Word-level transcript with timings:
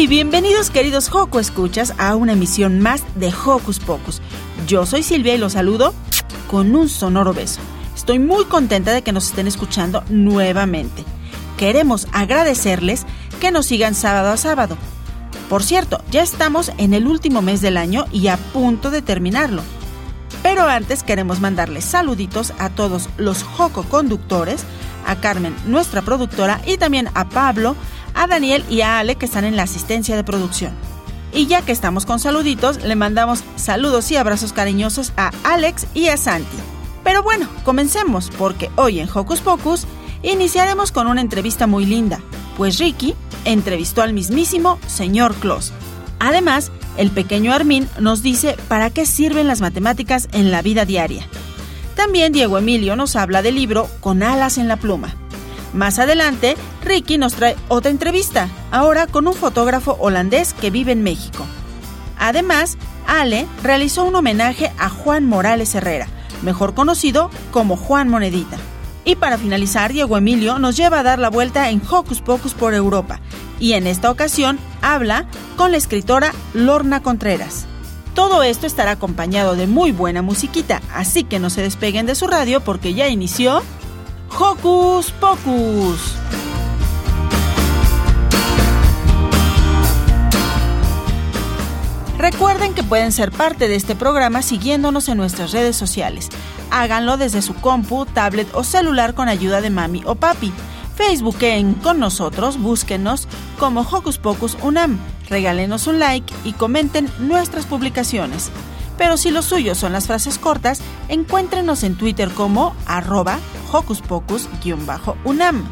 ¡Yay! 0.00 0.06
Bienvenidos 0.06 0.70
queridos 0.70 1.10
Joco 1.10 1.38
Escuchas 1.38 1.92
a 1.98 2.16
una 2.16 2.32
emisión 2.32 2.80
más 2.80 3.04
de 3.16 3.28
Hocus 3.28 3.80
Pocus. 3.80 4.22
Yo 4.66 4.86
soy 4.86 5.02
Silvia 5.02 5.34
y 5.34 5.38
los 5.38 5.52
saludo 5.52 5.92
con 6.48 6.74
un 6.74 6.88
sonoro 6.88 7.34
beso. 7.34 7.60
Estoy 7.94 8.18
muy 8.18 8.46
contenta 8.46 8.94
de 8.94 9.02
que 9.02 9.12
nos 9.12 9.26
estén 9.26 9.46
escuchando 9.46 10.02
nuevamente. 10.08 11.04
Queremos 11.58 12.08
agradecerles 12.12 13.04
que 13.42 13.50
nos 13.50 13.66
sigan 13.66 13.94
sábado 13.94 14.30
a 14.30 14.38
sábado. 14.38 14.78
Por 15.50 15.62
cierto, 15.62 16.02
ya 16.10 16.22
estamos 16.22 16.72
en 16.78 16.94
el 16.94 17.06
último 17.06 17.42
mes 17.42 17.60
del 17.60 17.76
año 17.76 18.06
y 18.10 18.28
a 18.28 18.38
punto 18.38 18.90
de 18.90 19.02
terminarlo. 19.02 19.60
Pero 20.42 20.64
antes 20.66 21.02
queremos 21.02 21.40
mandarles 21.40 21.84
saluditos 21.84 22.54
a 22.58 22.70
todos 22.70 23.10
los 23.18 23.42
Joco 23.42 23.82
conductores, 23.82 24.64
a 25.06 25.16
Carmen, 25.16 25.54
nuestra 25.66 26.00
productora, 26.00 26.62
y 26.66 26.78
también 26.78 27.10
a 27.12 27.28
Pablo, 27.28 27.76
a 28.20 28.26
Daniel 28.26 28.62
y 28.68 28.82
a 28.82 28.98
Ale 28.98 29.16
que 29.16 29.24
están 29.24 29.46
en 29.46 29.56
la 29.56 29.62
asistencia 29.62 30.14
de 30.14 30.24
producción. 30.24 30.72
Y 31.32 31.46
ya 31.46 31.62
que 31.62 31.72
estamos 31.72 32.04
con 32.04 32.20
saluditos, 32.20 32.82
le 32.84 32.94
mandamos 32.94 33.42
saludos 33.56 34.10
y 34.10 34.16
abrazos 34.16 34.52
cariñosos 34.52 35.14
a 35.16 35.30
Alex 35.42 35.86
y 35.94 36.08
a 36.08 36.18
Santi. 36.18 36.58
Pero 37.02 37.22
bueno, 37.22 37.48
comencemos 37.64 38.30
porque 38.36 38.70
hoy 38.76 39.00
en 39.00 39.08
Hocus 39.08 39.40
Pocus 39.40 39.86
iniciaremos 40.22 40.92
con 40.92 41.06
una 41.06 41.22
entrevista 41.22 41.66
muy 41.66 41.86
linda, 41.86 42.20
pues 42.58 42.78
Ricky 42.78 43.14
entrevistó 43.46 44.02
al 44.02 44.12
mismísimo 44.12 44.78
señor 44.86 45.34
Claus. 45.36 45.72
Además, 46.18 46.70
el 46.98 47.10
pequeño 47.10 47.54
Armin 47.54 47.88
nos 47.98 48.22
dice 48.22 48.54
para 48.68 48.90
qué 48.90 49.06
sirven 49.06 49.46
las 49.46 49.62
matemáticas 49.62 50.28
en 50.32 50.50
la 50.50 50.60
vida 50.60 50.84
diaria. 50.84 51.26
También 51.96 52.34
Diego 52.34 52.58
Emilio 52.58 52.96
nos 52.96 53.16
habla 53.16 53.40
del 53.40 53.54
libro 53.54 53.88
Con 54.00 54.22
alas 54.22 54.58
en 54.58 54.68
la 54.68 54.76
pluma. 54.76 55.19
Más 55.72 55.98
adelante, 55.98 56.56
Ricky 56.82 57.16
nos 57.16 57.34
trae 57.34 57.56
otra 57.68 57.90
entrevista, 57.90 58.48
ahora 58.72 59.06
con 59.06 59.28
un 59.28 59.34
fotógrafo 59.34 59.96
holandés 60.00 60.52
que 60.52 60.70
vive 60.70 60.92
en 60.92 61.02
México. 61.02 61.46
Además, 62.18 62.76
Ale 63.06 63.46
realizó 63.62 64.04
un 64.04 64.14
homenaje 64.14 64.72
a 64.78 64.88
Juan 64.88 65.26
Morales 65.26 65.74
Herrera, 65.74 66.08
mejor 66.42 66.74
conocido 66.74 67.30
como 67.52 67.76
Juan 67.76 68.08
Monedita. 68.08 68.58
Y 69.04 69.16
para 69.16 69.38
finalizar, 69.38 69.92
Diego 69.92 70.18
Emilio 70.18 70.58
nos 70.58 70.76
lleva 70.76 71.00
a 71.00 71.02
dar 71.02 71.18
la 71.18 71.30
vuelta 71.30 71.70
en 71.70 71.80
Hocus 71.88 72.20
Pocus 72.20 72.52
por 72.52 72.74
Europa, 72.74 73.20
y 73.58 73.72
en 73.72 73.86
esta 73.86 74.10
ocasión 74.10 74.58
habla 74.82 75.26
con 75.56 75.70
la 75.70 75.76
escritora 75.76 76.32
Lorna 76.52 77.00
Contreras. 77.00 77.66
Todo 78.14 78.42
esto 78.42 78.66
estará 78.66 78.92
acompañado 78.92 79.54
de 79.54 79.68
muy 79.68 79.92
buena 79.92 80.20
musiquita, 80.20 80.82
así 80.92 81.22
que 81.22 81.38
no 81.38 81.48
se 81.48 81.62
despeguen 81.62 82.06
de 82.06 82.16
su 82.16 82.26
radio 82.26 82.60
porque 82.60 82.92
ya 82.92 83.08
inició 83.08 83.62
Hocus 84.38 85.10
Pocus. 85.12 86.16
Recuerden 92.18 92.74
que 92.74 92.82
pueden 92.82 93.12
ser 93.12 93.32
parte 93.32 93.68
de 93.68 93.74
este 93.74 93.96
programa 93.96 94.42
siguiéndonos 94.42 95.08
en 95.08 95.16
nuestras 95.16 95.52
redes 95.52 95.76
sociales. 95.76 96.28
Háganlo 96.70 97.16
desde 97.16 97.42
su 97.42 97.54
compu, 97.54 98.06
tablet 98.06 98.48
o 98.54 98.62
celular 98.62 99.14
con 99.14 99.28
ayuda 99.28 99.60
de 99.60 99.70
mami 99.70 100.02
o 100.06 100.14
papi. 100.14 100.52
Facebookeen 100.94 101.74
con 101.74 101.98
nosotros, 101.98 102.58
búsquenos 102.58 103.26
como 103.58 103.80
Hocus 103.80 104.18
Pocus 104.18 104.56
Unam, 104.62 104.98
regálenos 105.28 105.86
un 105.86 105.98
like 105.98 106.32
y 106.44 106.52
comenten 106.52 107.10
nuestras 107.18 107.66
publicaciones. 107.66 108.50
Pero 109.00 109.16
si 109.16 109.30
lo 109.30 109.40
suyo 109.40 109.74
son 109.74 109.94
las 109.94 110.08
frases 110.08 110.36
cortas, 110.36 110.82
encuéntrenos 111.08 111.84
en 111.84 111.96
Twitter 111.96 112.28
como 112.32 112.76
arroba 112.84 113.38
Hocus 113.72 114.02
Pocus-UNAM. 114.02 115.64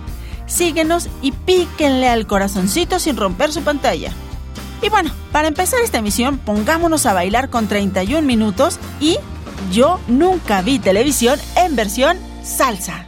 Síguenos 0.47 1.11
y 1.21 1.33
píquenle 1.33 2.09
al 2.09 2.27
corazoncito 2.27 2.99
sin 2.99 3.19
romper 3.19 3.53
su 3.53 3.61
pantalla. 3.61 4.13
Y 4.81 4.89
bueno, 4.89 5.11
para 5.31 5.47
empezar 5.47 5.81
esta 5.85 5.99
emisión, 5.99 6.39
pongámonos 6.39 7.05
a 7.05 7.13
bailar 7.13 7.51
con 7.51 7.69
31 7.69 8.27
minutos 8.27 8.81
y 8.99 9.19
Yo 9.71 10.01
nunca 10.09 10.63
vi 10.63 10.79
televisión 10.79 11.39
en 11.55 11.77
versión 11.77 12.17
salsa. 12.43 13.08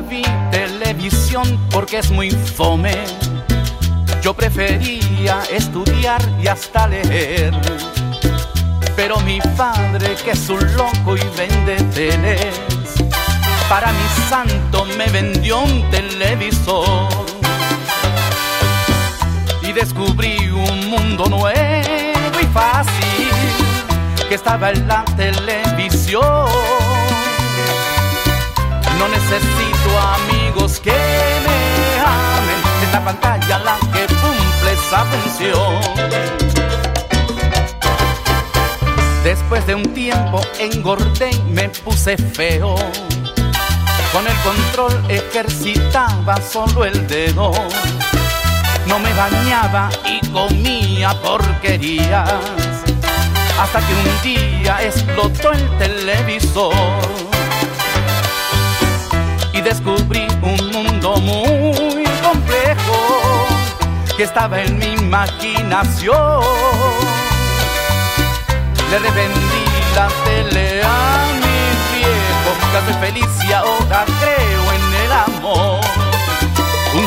Vi 0.00 0.22
televisión 0.50 1.58
porque 1.70 1.98
es 1.98 2.10
muy 2.10 2.30
fome. 2.30 2.94
Yo 4.22 4.32
prefería 4.32 5.42
estudiar 5.50 6.22
y 6.42 6.46
hasta 6.46 6.86
leer. 6.86 7.52
Pero 8.96 9.20
mi 9.20 9.40
padre, 9.56 10.14
que 10.24 10.30
es 10.30 10.48
un 10.48 10.60
loco 10.76 11.16
y 11.16 11.22
vende 11.36 11.76
teles, 11.94 12.54
para 13.68 13.92
mi 13.92 14.28
santo 14.28 14.84
me 14.96 15.06
vendió 15.08 15.60
un 15.60 15.90
televisor. 15.90 17.08
Y 19.62 19.72
descubrí 19.72 20.48
un 20.50 20.90
mundo 20.90 21.26
nuevo 21.26 22.40
y 22.40 22.46
fácil 22.52 23.30
que 24.28 24.34
estaba 24.34 24.70
en 24.70 24.86
la 24.86 25.04
televisión. 25.16 26.81
No 29.02 29.08
necesito 29.08 29.98
amigos 29.98 30.78
que 30.78 30.92
me 30.92 32.00
amen, 32.00 32.62
es 32.84 32.92
la 32.92 33.04
pantalla 33.04 33.58
la 33.58 33.76
que 33.92 34.06
cumple 34.06 34.72
esa 34.74 35.04
función. 35.06 35.80
Después 39.24 39.66
de 39.66 39.74
un 39.74 39.92
tiempo 39.92 40.40
engordé 40.60 41.30
y 41.32 41.50
me 41.50 41.68
puse 41.68 42.16
feo. 42.16 42.76
Con 44.12 44.24
el 44.24 44.36
control 44.44 45.10
ejercitaba 45.10 46.36
solo 46.40 46.84
el 46.84 47.04
dedo. 47.08 47.50
No 48.86 49.00
me 49.00 49.12
bañaba 49.14 49.90
y 50.04 50.24
comía 50.28 51.12
porquerías. 51.20 52.30
Hasta 53.60 53.80
que 53.80 53.94
un 53.94 54.22
día 54.22 54.80
explotó 54.80 55.50
el 55.50 55.78
televisor. 55.78 57.31
Descubrí 59.64 60.26
un 60.42 60.72
mundo 60.72 61.16
muy 61.18 62.04
complejo 62.20 63.46
que 64.16 64.24
estaba 64.24 64.60
en 64.60 64.76
mi 64.76 64.86
imaginación. 64.86 66.42
Le 68.90 68.98
revendí 68.98 69.64
la 69.94 70.08
tele 70.24 70.82
a 70.82 71.26
mi 71.40 71.96
viejo, 71.96 72.50
ya 72.72 72.84
soy 72.84 72.94
feliz 73.00 73.28
y 73.48 73.52
ahora 73.52 74.04
creo 74.20 74.72
en 74.72 74.94
el 75.04 75.12
amor. 75.12 75.80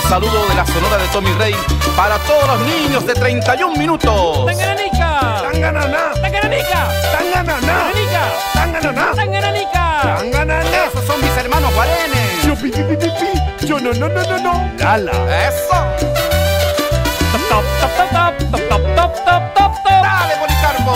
saludo 0.08 0.48
de 0.48 0.56
la 0.56 0.66
sonora 0.66 0.98
de 0.98 1.08
Tommy 1.10 1.32
Rey 1.34 1.56
para 1.98 2.18
todos 2.20 2.48
los 2.48 2.62
niños 2.62 3.06
de 3.06 3.14
31 3.16 3.76
minutos. 3.76 4.46
¡Tangananica! 4.46 5.42
¡Tangananá! 5.52 6.14
¡Tangananica! 6.22 6.88
¡Tangananá! 7.12 7.62
¡Tangananica! 7.62 8.22
¡Tangananá! 8.54 9.12
¡Tangananica! 9.16 10.18
¡Tangananá! 10.18 10.86
Esos 10.88 11.06
son 11.06 11.22
mis 11.22 11.38
hermanos 11.38 11.74
guarenes. 11.74 12.15
Yo 12.56 12.62
pi 12.62 12.72
pi 12.72 12.84
pi 12.84 12.96
pi 12.96 13.10
pi. 13.20 13.68
Yo 13.68 13.80
no 13.80 13.92
no 13.92 14.08
no 14.08 14.24
no 14.24 14.38
no. 14.40 14.54
Lala. 14.78 15.12
Eso. 15.48 15.78
Top, 17.50 17.66
top, 17.82 17.92
top, 17.98 18.10
top, 18.12 18.34
top, 18.52 18.70
top, 18.70 18.84
top, 18.96 19.14
top, 19.26 19.44
top, 19.56 19.74
top. 19.84 20.04
Dale, 20.04 20.36
Policarpo. 20.40 20.96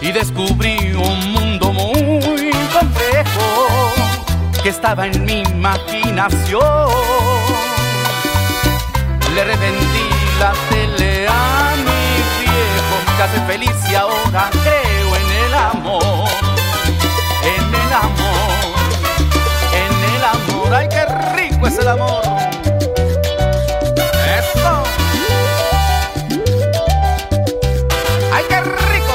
Y 0.00 0.12
descubrí 0.12 0.94
un 0.94 1.32
mundo 1.32 1.72
muy 1.72 2.50
complejo 2.72 3.92
que 4.62 4.70
estaba 4.70 5.06
en 5.06 5.24
mi 5.24 5.42
imaginación. 5.42 6.88
Le 9.34 9.44
revendí 9.44 10.08
la 10.40 10.52
tele 10.70 11.28
a 11.28 11.74
mi 11.86 12.02
viejo, 12.40 12.96
que 13.16 13.22
hace 13.22 13.40
feliz 13.46 13.76
y 13.90 13.94
ahora 13.94 14.50
creo 14.50 15.16
en 15.16 15.30
el 15.44 15.54
amor. 15.54 16.25
Es 21.64 21.78
el 21.78 21.88
amor! 21.88 22.22
¡Eso! 24.38 24.82
¡Ay, 28.32 28.44
qué 28.48 28.60
rico! 28.60 29.14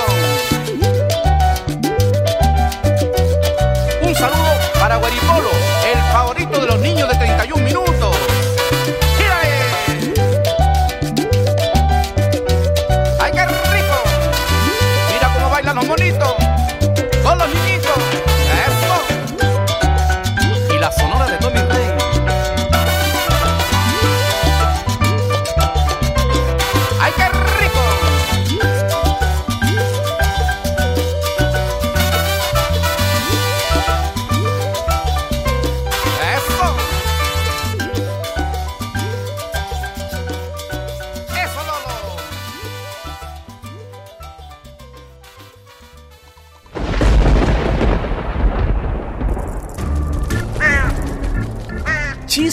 Un 4.01 4.15
saludo 4.15 4.53
para 4.79 4.95
Guaripolo, 4.97 5.49
el 5.93 5.99
favorito 6.11 6.59
de 6.59 6.65
los 6.67 6.79
niños 6.79 7.07
de 7.09 7.15
31 7.15 7.55
minutos. 7.63 7.70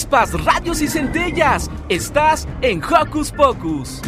chispas, 0.09 0.45
radios 0.45 0.81
y 0.81 0.89
centellas. 0.89 1.71
Estás 1.89 2.47
en 2.63 2.83
Hocus 2.83 3.31
Pocus. 3.33 4.01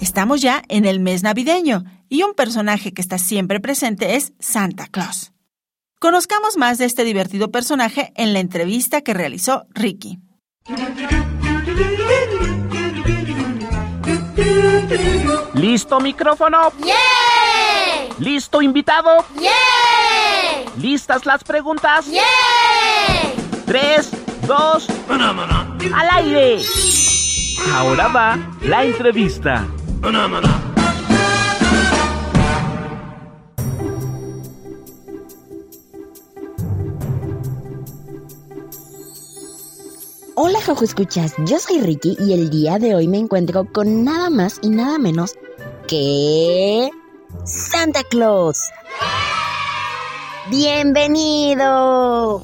Estamos 0.00 0.40
ya 0.40 0.62
en 0.68 0.84
el 0.84 1.00
mes 1.00 1.22
navideño 1.22 1.84
y 2.08 2.22
un 2.22 2.34
personaje 2.34 2.92
que 2.92 3.00
está 3.00 3.18
siempre 3.18 3.60
presente 3.60 4.16
es 4.16 4.32
Santa 4.38 4.86
Claus. 4.86 5.32
Conozcamos 6.00 6.56
más 6.56 6.78
de 6.78 6.84
este 6.84 7.04
divertido 7.04 7.50
personaje 7.50 8.12
en 8.16 8.32
la 8.32 8.40
entrevista 8.40 9.00
que 9.00 9.14
realizó 9.14 9.66
Ricky. 9.70 10.18
¿Listo 15.54 16.00
micrófono? 16.00 16.72
¿Listo 18.18 18.62
invitado? 18.62 19.24
¿Listas 20.76 21.24
las 21.24 21.42
preguntas? 21.42 22.06
¡Yeah! 22.06 22.53
3, 23.66 24.10
2, 24.46 24.88
al 25.94 26.08
aire. 26.12 26.62
Ahora 27.72 28.08
va 28.08 28.38
la 28.62 28.84
entrevista. 28.84 29.66
Hola 40.36 40.58
Jojo 40.66 40.84
Escuchas, 40.84 41.34
yo 41.46 41.58
soy 41.58 41.80
Ricky 41.80 42.16
y 42.20 42.34
el 42.34 42.50
día 42.50 42.78
de 42.78 42.94
hoy 42.94 43.08
me 43.08 43.18
encuentro 43.18 43.64
con 43.72 44.04
nada 44.04 44.28
más 44.28 44.58
y 44.62 44.68
nada 44.68 44.98
menos 44.98 45.36
que 45.88 46.90
Santa 47.44 48.02
Claus. 48.04 48.58
Bienvenido. 50.50 52.42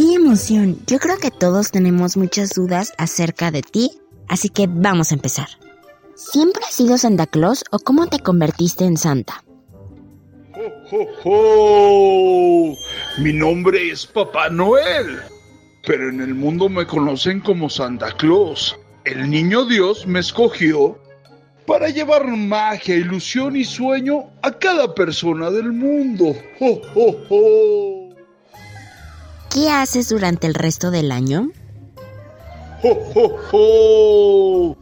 ¡Qué 0.00 0.14
emoción! 0.14 0.78
Yo 0.86 0.98
creo 0.98 1.18
que 1.18 1.30
todos 1.30 1.72
tenemos 1.72 2.16
muchas 2.16 2.54
dudas 2.54 2.94
acerca 2.96 3.50
de 3.50 3.60
ti, 3.60 3.90
así 4.28 4.48
que 4.48 4.66
vamos 4.66 5.12
a 5.12 5.14
empezar. 5.14 5.48
¿Siempre 6.14 6.62
has 6.66 6.72
sido 6.72 6.96
Santa 6.96 7.26
Claus 7.26 7.66
o 7.70 7.78
cómo 7.78 8.06
te 8.06 8.18
convertiste 8.18 8.86
en 8.86 8.96
Santa? 8.96 9.44
¡Jo, 10.90 11.06
jo! 11.22 12.74
Mi 13.18 13.34
nombre 13.34 13.90
es 13.90 14.06
Papá 14.06 14.48
Noel, 14.48 15.18
pero 15.86 16.08
en 16.08 16.22
el 16.22 16.34
mundo 16.34 16.70
me 16.70 16.86
conocen 16.86 17.40
como 17.40 17.68
Santa 17.68 18.10
Claus. 18.16 18.78
El 19.04 19.28
niño 19.28 19.66
Dios 19.66 20.06
me 20.06 20.20
escogió 20.20 20.98
para 21.66 21.90
llevar 21.90 22.26
magia, 22.26 22.96
ilusión 22.96 23.54
y 23.54 23.66
sueño 23.66 24.30
a 24.40 24.50
cada 24.50 24.94
persona 24.94 25.50
del 25.50 25.74
mundo. 25.74 26.34
¡Jo, 26.58 26.80
jo, 26.94 27.16
jo! 27.28 27.99
¿Qué 29.50 29.68
haces 29.68 30.08
durante 30.08 30.46
el 30.46 30.54
resto 30.54 30.92
del 30.92 31.10
año? 31.10 31.50
¡Jo, 32.82 32.94
jo, 33.12 33.36
jo! 33.50 34.76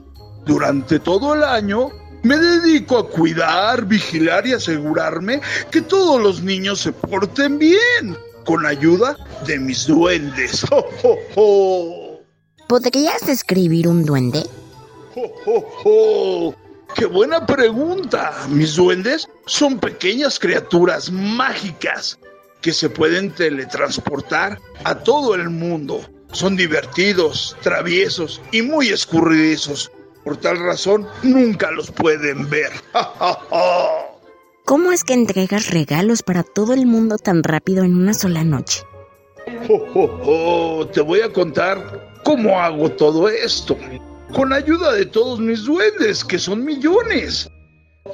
Durante 0.45 1.01
todo 1.01 1.35
el 1.35 1.43
año 1.43 1.89
me 2.23 2.37
dedico 2.37 2.99
a 2.99 3.09
cuidar, 3.09 3.87
vigilar 3.87 4.47
y 4.47 4.53
asegurarme 4.53 5.41
que 5.71 5.81
todos 5.81 6.21
los 6.21 6.43
niños 6.43 6.81
se 6.81 6.93
porten 6.93 7.59
bien, 7.59 8.19
con 8.45 8.67
ayuda 8.67 9.17
de 9.47 9.59
mis 9.59 9.87
duendes. 9.87 10.67
¡Jo, 10.69 10.85
jo, 11.01 11.17
jo! 11.35 12.21
¿Podrías 12.69 13.27
describir 13.27 13.89
un 13.89 14.05
duende? 14.05 14.43
¡Jo, 15.15 15.33
jo, 15.47 15.65
jo! 15.83 16.55
¡Qué 16.95 17.07
buena 17.07 17.47
pregunta! 17.47 18.35
Mis 18.51 18.77
duendes 18.77 19.27
son 19.47 19.79
pequeñas 19.79 20.39
criaturas 20.39 21.11
mágicas 21.11 22.19
que 22.69 22.75
se 22.75 22.91
pueden 22.91 23.31
teletransportar 23.31 24.61
a 24.85 24.97
todo 24.97 25.35
el 25.35 25.49
mundo. 25.49 26.03
Son 26.33 26.55
divertidos, 26.55 27.57
traviesos 27.63 28.43
y 28.53 28.61
muy 28.61 28.91
escurridizos. 28.91 29.91
Por 30.23 30.37
tal 30.37 30.59
razón, 30.59 31.09
nunca 31.23 31.71
los 31.71 31.91
pueden 31.91 32.51
ver. 32.51 32.71
¿Cómo 34.67 34.93
es 34.93 35.03
que 35.03 35.15
entregas 35.15 35.71
regalos 35.71 36.23
para 36.23 36.43
todo 36.43 36.75
el 36.75 36.85
mundo 36.85 37.17
tan 37.17 37.43
rápido 37.43 37.85
en 37.85 37.97
una 37.97 38.13
sola 38.13 38.45
noche? 38.45 38.83
¡Jo, 39.67 39.87
jo, 39.95 40.09
jo! 40.23 40.89
Te 40.89 41.01
voy 41.01 41.23
a 41.23 41.33
contar 41.33 42.19
cómo 42.23 42.61
hago 42.61 42.91
todo 42.91 43.31
esto. 43.31 43.79
Con 44.35 44.53
ayuda 44.53 44.93
de 44.93 45.07
todos 45.07 45.41
mis 45.41 45.65
duendes, 45.65 46.23
que 46.23 46.39
son 46.39 46.67
millones. 46.67 47.49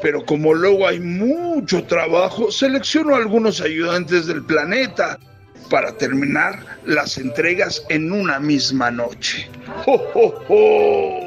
Pero 0.02 0.24
como 0.24 0.54
luego 0.54 0.86
hay 0.86 1.00
mucho 1.00 1.84
trabajo, 1.84 2.50
selecciono 2.50 3.14
algunos 3.14 3.60
ayudantes 3.60 4.26
del 4.26 4.44
planeta 4.44 5.18
para 5.70 5.96
terminar 5.96 6.78
las 6.84 7.18
entregas 7.18 7.82
en 7.88 8.12
una 8.12 8.38
misma 8.38 8.90
noche. 8.90 9.48
¡Jo, 9.84 9.98
jo, 10.12 10.34
jo! 10.46 11.24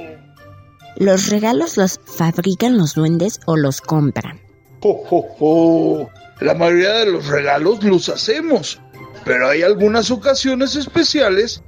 ¿Los 0.98 1.30
regalos 1.30 1.78
los 1.78 2.00
fabrican 2.06 2.78
los 2.78 2.96
duendes 2.96 3.40
o 3.46 3.56
los 3.56 3.82
compran? 3.82 4.40
¡Jo, 4.82 5.04
jo, 5.06 5.22
jo! 5.38 6.10
La 6.40 6.54
mayoría 6.54 6.94
de 6.94 7.12
los 7.12 7.28
regalos 7.28 7.84
los 7.84 8.10
hacemos, 8.10 8.80
pero 9.26 9.50
hay 9.50 9.64
algunas 9.64 10.12
ocasiones 10.12 10.76
especiales 10.76 11.64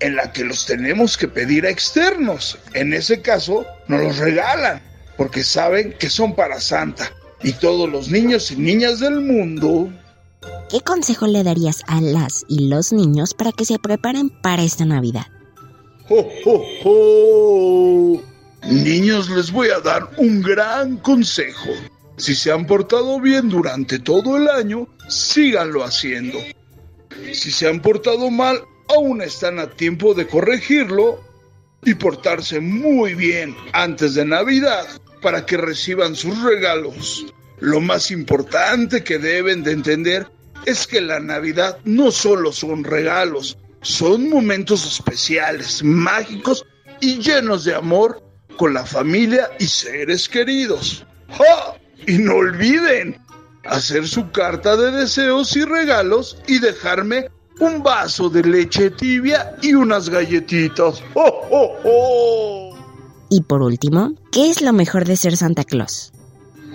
en 0.00 0.16
las 0.16 0.28
que 0.30 0.44
los 0.44 0.66
tenemos 0.66 1.16
que 1.16 1.28
pedir 1.28 1.66
a 1.66 1.70
externos. 1.70 2.58
En 2.74 2.92
ese 2.92 3.22
caso, 3.22 3.66
nos 3.88 4.00
los 4.00 4.18
regalan, 4.18 4.82
porque 5.16 5.44
saben 5.44 5.94
que 5.98 6.10
son 6.10 6.34
para 6.34 6.60
Santa. 6.60 7.12
Y 7.42 7.52
todos 7.52 7.90
los 7.90 8.08
niños 8.08 8.50
y 8.50 8.56
niñas 8.56 9.00
del 9.00 9.20
mundo 9.20 9.90
¿Qué 10.70 10.80
consejo 10.80 11.26
le 11.26 11.44
darías 11.44 11.82
a 11.86 12.00
las 12.00 12.44
y 12.48 12.68
los 12.68 12.92
niños 12.92 13.34
para 13.34 13.52
que 13.52 13.64
se 13.64 13.78
preparen 13.78 14.30
para 14.30 14.62
esta 14.62 14.84
Navidad? 14.84 15.26
¡Jo, 16.08 16.28
jo, 16.44 16.64
jo! 16.82 18.22
Niños, 18.68 19.30
les 19.30 19.52
voy 19.52 19.68
a 19.68 19.80
dar 19.80 20.10
un 20.16 20.42
gran 20.42 20.96
consejo. 20.96 21.70
Si 22.16 22.34
se 22.34 22.50
han 22.50 22.66
portado 22.66 23.20
bien 23.20 23.48
durante 23.48 23.98
todo 23.98 24.36
el 24.36 24.48
año, 24.48 24.88
síganlo 25.08 25.84
haciendo. 25.84 26.38
Si 27.32 27.50
se 27.50 27.68
han 27.68 27.80
portado 27.80 28.30
mal, 28.30 28.62
aún 28.88 29.22
están 29.22 29.58
a 29.58 29.70
tiempo 29.70 30.14
de 30.14 30.26
corregirlo 30.26 31.20
y 31.84 31.94
portarse 31.94 32.60
muy 32.60 33.14
bien 33.14 33.54
antes 33.72 34.14
de 34.14 34.24
Navidad 34.24 34.86
para 35.24 35.46
que 35.46 35.56
reciban 35.56 36.14
sus 36.14 36.40
regalos. 36.42 37.24
Lo 37.58 37.80
más 37.80 38.10
importante 38.10 39.02
que 39.02 39.18
deben 39.18 39.64
de 39.64 39.72
entender 39.72 40.28
es 40.66 40.86
que 40.86 41.00
la 41.00 41.18
Navidad 41.18 41.78
no 41.84 42.10
solo 42.10 42.52
son 42.52 42.84
regalos, 42.84 43.56
son 43.80 44.28
momentos 44.28 44.84
especiales, 44.86 45.82
mágicos 45.82 46.66
y 47.00 47.20
llenos 47.20 47.64
de 47.64 47.74
amor 47.74 48.22
con 48.58 48.74
la 48.74 48.84
familia 48.84 49.50
y 49.58 49.66
seres 49.66 50.28
queridos. 50.28 51.06
¡Ja! 51.30 51.74
Y 52.06 52.18
no 52.18 52.34
olviden 52.34 53.18
hacer 53.64 54.06
su 54.06 54.30
carta 54.30 54.76
de 54.76 54.90
deseos 54.90 55.56
y 55.56 55.64
regalos 55.64 56.36
y 56.46 56.58
dejarme 56.58 57.30
un 57.60 57.82
vaso 57.82 58.28
de 58.28 58.42
leche 58.42 58.90
tibia 58.90 59.56
y 59.62 59.72
unas 59.72 60.10
galletitas. 60.10 61.02
¡Oh, 61.14 61.48
oh, 61.50 61.76
oh! 61.84 62.73
Y 63.30 63.42
por 63.42 63.62
último, 63.62 64.12
¿qué 64.32 64.50
es 64.50 64.62
lo 64.62 64.72
mejor 64.72 65.04
de 65.04 65.16
ser 65.16 65.36
Santa 65.36 65.64
Claus? 65.64 66.12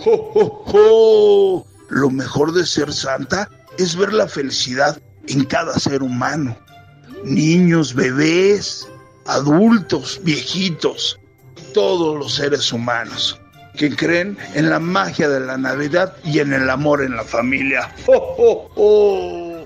¡Oh, 0.06 0.32
oh, 0.36 0.64
oh! 0.74 1.68
Lo 1.90 2.10
mejor 2.10 2.54
de 2.54 2.66
ser 2.66 2.94
Santa 2.94 3.50
es 3.78 3.96
ver 3.96 4.14
la 4.14 4.28
felicidad 4.28 5.02
en 5.28 5.46
cada 5.46 5.78
ser 5.80 6.04
humano. 6.04 6.58
Niños, 7.24 7.94
bebés, 7.94 8.88
adultos, 9.26 10.20
viejitos, 10.24 11.20
todos 11.74 12.18
los 12.18 12.36
seres 12.36 12.72
humanos 12.72 13.40
que 13.78 13.96
creen 13.96 14.38
en 14.56 14.70
la 14.70 14.80
magia 14.80 15.30
de 15.30 15.40
la 15.40 15.58
Navidad 15.58 16.14
y 16.26 16.40
en 16.40 16.52
el 16.54 16.70
amor 16.70 17.02
en 17.02 17.16
la 17.16 17.24
familia. 17.24 17.94
¡Oh, 18.08 18.36
oh, 18.38 18.72
oh! 18.76 19.66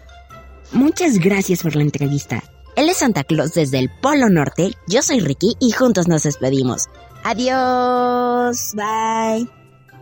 Muchas 0.71 1.17
gracias 1.17 1.63
por 1.63 1.75
la 1.75 1.81
entrevista. 1.81 2.43
Él 2.75 2.89
es 2.89 2.97
Santa 2.97 3.23
Claus 3.23 3.53
desde 3.53 3.77
el 3.77 3.89
Polo 4.01 4.29
Norte, 4.29 4.71
yo 4.87 5.03
soy 5.03 5.19
Ricky 5.19 5.55
y 5.59 5.71
juntos 5.71 6.07
nos 6.07 6.23
despedimos. 6.23 6.87
Adiós, 7.23 8.71
bye. 8.73 9.47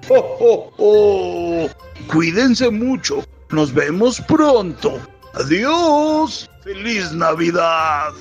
¡Oh, 0.10 0.38
oh, 0.40 0.72
oh! 0.78 1.70
Cuídense 2.12 2.70
mucho, 2.70 3.26
nos 3.50 3.74
vemos 3.74 4.22
pronto. 4.22 5.00
Adiós, 5.34 6.50
feliz 6.64 7.12
Navidad. 7.12 8.14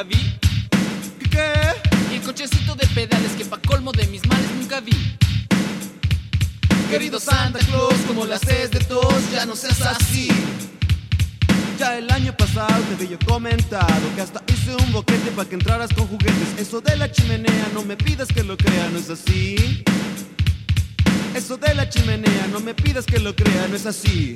Nunca 0.00 0.02
vi. 0.02 1.28
¿Qué? 1.30 2.12
Y 2.12 2.16
el 2.16 2.22
cochecito 2.22 2.74
de 2.74 2.86
pedales 2.88 3.32
que 3.32 3.44
pa' 3.44 3.58
colmo 3.66 3.92
de 3.92 4.06
mis 4.06 4.26
males 4.26 4.50
nunca 4.58 4.80
vi. 4.80 4.92
Querido 6.90 7.20
Santa 7.20 7.58
Claus, 7.60 7.94
como 8.06 8.24
las 8.24 8.42
haces 8.42 8.70
de 8.70 8.80
todos, 8.80 9.30
ya 9.32 9.46
no 9.46 9.54
seas 9.54 9.80
así. 9.82 10.28
Ya 11.78 11.96
el 11.98 12.10
año 12.10 12.36
pasado 12.36 12.82
te 12.98 13.04
había 13.04 13.18
comentado 13.18 14.14
que 14.14 14.20
hasta 14.20 14.42
hice 14.48 14.74
un 14.74 14.92
boquete 14.92 15.30
para 15.30 15.48
que 15.48 15.54
entraras 15.54 15.92
con 15.94 16.06
juguetes. 16.08 16.58
Eso 16.58 16.80
de 16.80 16.96
la 16.96 17.10
chimenea, 17.10 17.70
no 17.72 17.84
me 17.84 17.96
pidas 17.96 18.28
que 18.28 18.42
lo 18.42 18.56
crea, 18.56 18.88
no 18.90 18.98
es 18.98 19.08
así. 19.08 19.84
Eso 21.34 21.56
de 21.56 21.74
la 21.74 21.88
chimenea, 21.88 22.48
no 22.50 22.60
me 22.60 22.74
pidas 22.74 23.06
que 23.06 23.18
lo 23.20 23.34
crea, 23.34 23.68
no 23.68 23.76
es 23.76 23.86
así. 23.86 24.34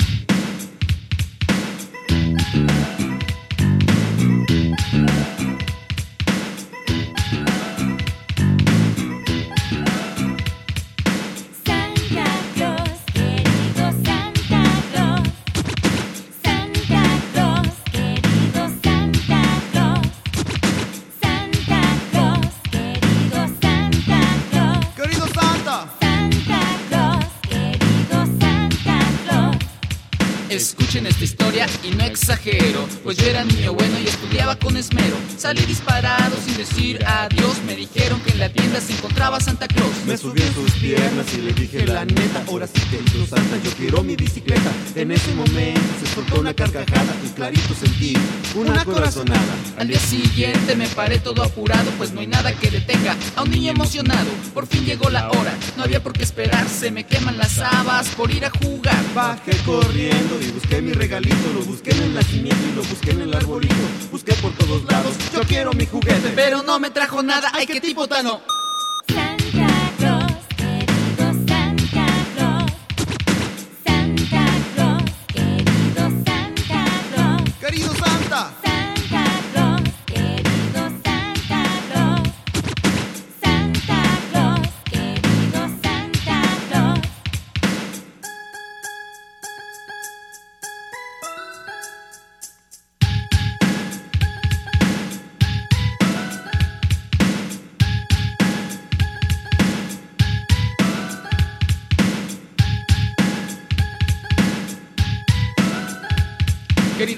Historia 32.15 32.15
y 32.15 32.15
no 32.15 32.17
exagero, 32.17 32.74
pues 33.05 33.19
yo 33.19 33.27
era 33.27 33.45
niño 33.45 33.75
bueno 33.75 34.01
y 34.01 34.07
estudiaba 34.07 34.57
con 34.57 34.79
esmero. 34.79 35.17
Salí 35.37 35.61
disparado 35.67 36.37
sin 36.43 36.57
decir 36.57 37.05
adiós, 37.05 37.61
me 37.67 37.77
dijeron 37.77 38.19
que 38.21 38.33
en 38.33 38.41
la 38.41 38.49
tienda 38.49 38.81
se 38.81 38.95
encontraba 38.95 39.39
Santa 39.41 39.69
Claus. 39.69 39.93
Me 40.07 40.17
subí 40.17 40.41
en 40.41 40.55
sus 40.55 40.73
piernas 40.73 41.27
y 41.35 41.43
le 41.43 41.53
dije 41.53 41.87
la 41.87 42.07
neta, 42.07 42.43
ahora 42.49 42.67
sí 42.67 42.81
querido 42.91 43.27
Santa, 43.27 43.59
yo 43.63 43.71
quiero 43.73 44.03
mi 44.03 44.17
bicicleta. 44.17 44.73
En 44.95 45.13
ese 45.13 45.35
momento 45.35 45.81
se 46.01 46.15
soltó 46.15 46.41
una 46.41 46.55
carcajada 46.55 47.15
y 47.25 47.29
clarito 47.29 47.75
sentí 47.75 48.15
una 48.55 48.85
corazonada. 48.85 49.55
Al 49.79 49.89
día 49.89 50.01
siguiente 50.01 50.75
me 50.75 50.89
paré 50.89 51.19
todo 51.19 51.43
apurado, 51.43 51.91
pues 51.99 52.13
no 52.13 52.21
hay 52.21 52.27
nada 52.27 52.53
que 52.55 52.71
detenga 52.71 53.15
a 53.37 53.43
un 53.43 53.51
niño 53.51 53.73
emocionado. 53.73 54.31
Por 54.55 54.67
fin 54.67 54.87
llegó 54.87 55.11
la 55.11 55.29
hora, 55.29 55.55
no 55.77 55.83
había 55.83 56.03
por 56.03 56.15
qué 56.15 56.23
esperar, 56.23 56.67
se 56.69 56.91
me 56.91 57.05
queman 57.05 57.37
las 57.37 57.59
habas 57.59 58.09
por 58.09 58.31
ir 58.31 58.47
a 58.47 58.51
jugar. 58.51 59.05
Bajé 59.15 59.53
corriendo 59.67 60.41
y 60.41 60.51
busqué 60.53 60.81
mi 60.81 60.93
regalito, 60.93 61.53
lo 61.53 61.65
busqué 61.65 61.91
en 61.91 62.03
el 62.05 62.15
nacimiento 62.15 62.65
y 62.73 62.77
lo 62.77 62.83
busqué 62.83 62.94
en 63.03 63.21
el 63.21 63.35
arbolito. 63.35 63.75
Busqué 64.11 64.33
por 64.35 64.53
todos 64.53 64.85
lados, 64.85 65.15
yo 65.33 65.43
quiero 65.43 65.73
mi 65.73 65.87
juguete. 65.87 66.33
Pero 66.35 66.63
no 66.63 66.79
me 66.79 66.91
trajo 66.91 67.23
nada, 67.23 67.51
ay 67.53 67.67
qué 67.67 67.81
tipo 67.81 68.07
tan 68.07 68.27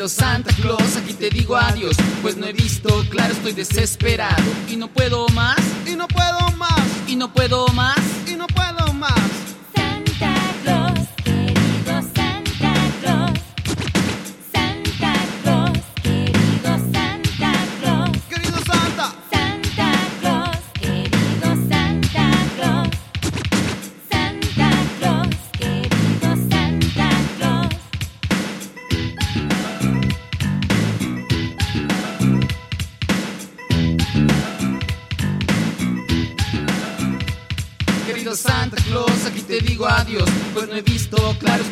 Santa 0.08 0.54
Claus, 0.54 0.96
aquí 0.96 1.14
te 1.14 1.30
digo 1.30 1.56
adiós, 1.56 1.96
pues 2.22 2.36
no 2.36 2.46
he 2.46 2.52
visto, 2.52 3.04
claro 3.10 3.32
estoy 3.32 3.52
desesperado 3.52 4.42
y 4.68 4.76
no 4.76 4.88
puedo 4.88 5.28
más, 5.30 5.56
Y 5.86 5.96
no 5.96 6.06
puedo 6.08 6.38
más, 6.56 6.82
y 7.06 7.16
no 7.16 7.32
puedo 7.32 7.66
más. 7.68 7.96
y 8.26 8.36
no 8.36 8.46
puedo 8.46 8.54
más. 8.54 8.55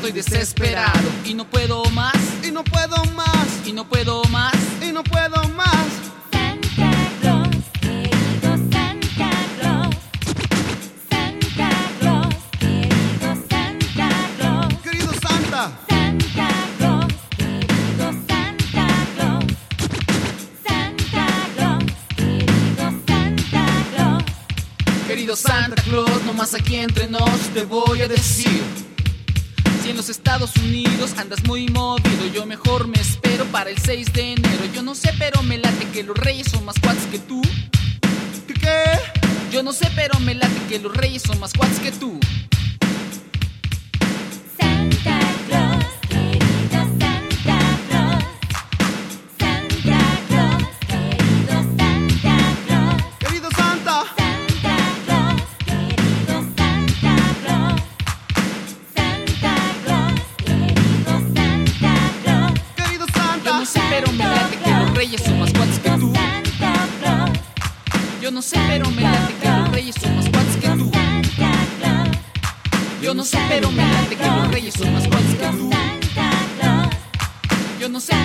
Estoy 0.07 0.23
desesperado 0.23 1.09
y 1.25 1.33
no 1.33 1.47
puedo 1.47 1.83
más, 1.91 2.14
andas 31.19 31.45
muy 31.45 31.69
movido, 31.69 32.27
yo 32.33 32.47
mejor 32.47 32.89
me 32.89 32.99
espero 33.01 33.45
para 33.47 33.71
el 33.71 33.79
6 33.79 34.13
de 34.13 34.33
enero. 34.33 34.65
Yo 34.75 34.83
no 34.83 34.95
sé, 34.95 35.13
pero 35.19 35.43
me 35.43 35.59
late 35.59 35.87
que 35.93 36.03
los 36.03 36.17
reyes 36.17 36.49
son 36.51 36.65
más 36.65 36.79
cuates 36.81 37.05
que 37.07 37.19
tú. 37.19 37.43
¿Qué 38.47 38.55
qué? 38.55 38.85
Yo 39.53 39.63
no 39.63 39.73
sé, 39.73 39.89
pero 39.95 40.19
me 40.21 40.35
late 40.35 40.61
que 40.69 40.79
los 40.79 40.95
reyes 40.95 41.23
son 41.23 41.39
más 41.41 41.53
cuates 41.53 41.79
que 41.79 41.93
tú. 41.93 42.19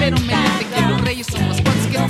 Pero 0.10 0.22
me 0.26 0.34
late 0.34 0.66
que 0.66 0.82
los 0.82 1.02
reyes 1.02 1.28
son 1.28 1.48
más 1.48 1.62
cuates 1.62 1.86
que 1.88 1.98
tú. 2.00 2.04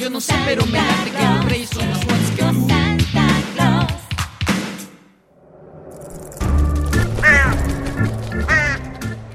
Yo 0.00 0.08
no 0.10 0.20
sé, 0.20 0.34
pero 0.44 0.64
me 0.66 0.78
late 0.78 1.10
que 1.10 1.24
los 1.24 1.44
reyes 1.46 1.70
son 1.70 1.90
más 1.90 2.04
cuates 2.04 2.30
que 2.30 2.42
tú. 2.44 2.68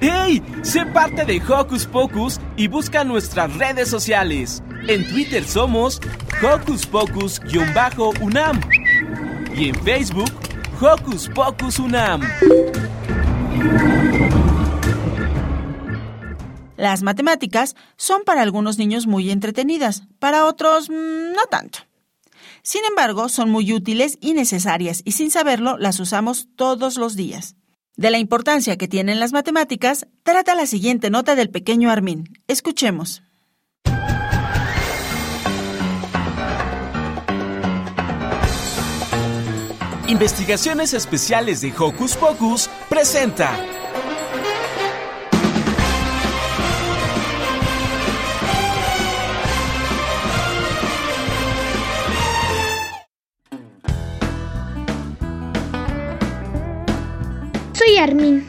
¡Hey! 0.01 0.41
Sé 0.61 0.85
parte 0.85 1.25
de 1.25 1.41
Hocus 1.45 1.85
Pocus 1.85 2.39
y 2.55 2.69
busca 2.69 3.03
nuestras 3.03 3.53
redes 3.57 3.89
sociales. 3.89 4.63
En 4.87 5.05
Twitter 5.09 5.43
somos 5.43 5.99
Hocus 6.41 6.85
Pocus-UNAM 6.85 8.61
y 9.53 9.69
en 9.69 9.75
Facebook 9.83 10.31
Hocus 10.79 11.27
Pocus 11.35 11.79
UNAM. 11.79 12.21
Las 16.79 17.03
matemáticas 17.03 17.75
son 17.97 18.23
para 18.23 18.41
algunos 18.41 18.77
niños 18.77 19.05
muy 19.05 19.31
entretenidas, 19.31 20.03
para 20.17 20.45
otros 20.45 20.89
mm, 20.89 21.33
no 21.33 21.45
tanto. 21.51 21.79
Sin 22.61 22.85
embargo, 22.85 23.27
son 23.27 23.49
muy 23.49 23.73
útiles 23.73 24.17
y 24.21 24.31
necesarias 24.31 25.01
y 25.03 25.11
sin 25.11 25.29
saberlo 25.29 25.77
las 25.77 25.99
usamos 25.99 26.47
todos 26.55 26.95
los 26.95 27.17
días. 27.17 27.57
De 27.97 28.11
la 28.11 28.17
importancia 28.17 28.77
que 28.77 28.87
tienen 28.87 29.19
las 29.19 29.33
matemáticas, 29.33 30.07
trata 30.23 30.55
la 30.55 30.65
siguiente 30.65 31.09
nota 31.09 31.35
del 31.35 31.49
pequeño 31.49 31.91
Armin. 31.91 32.23
Escuchemos. 32.47 33.23
Investigaciones 40.07 40.93
Especiales 40.93 41.59
de 41.59 41.73
Hocus 41.77 42.15
Pocus 42.15 42.69
presenta. 42.87 43.51
Armin. 57.99 58.45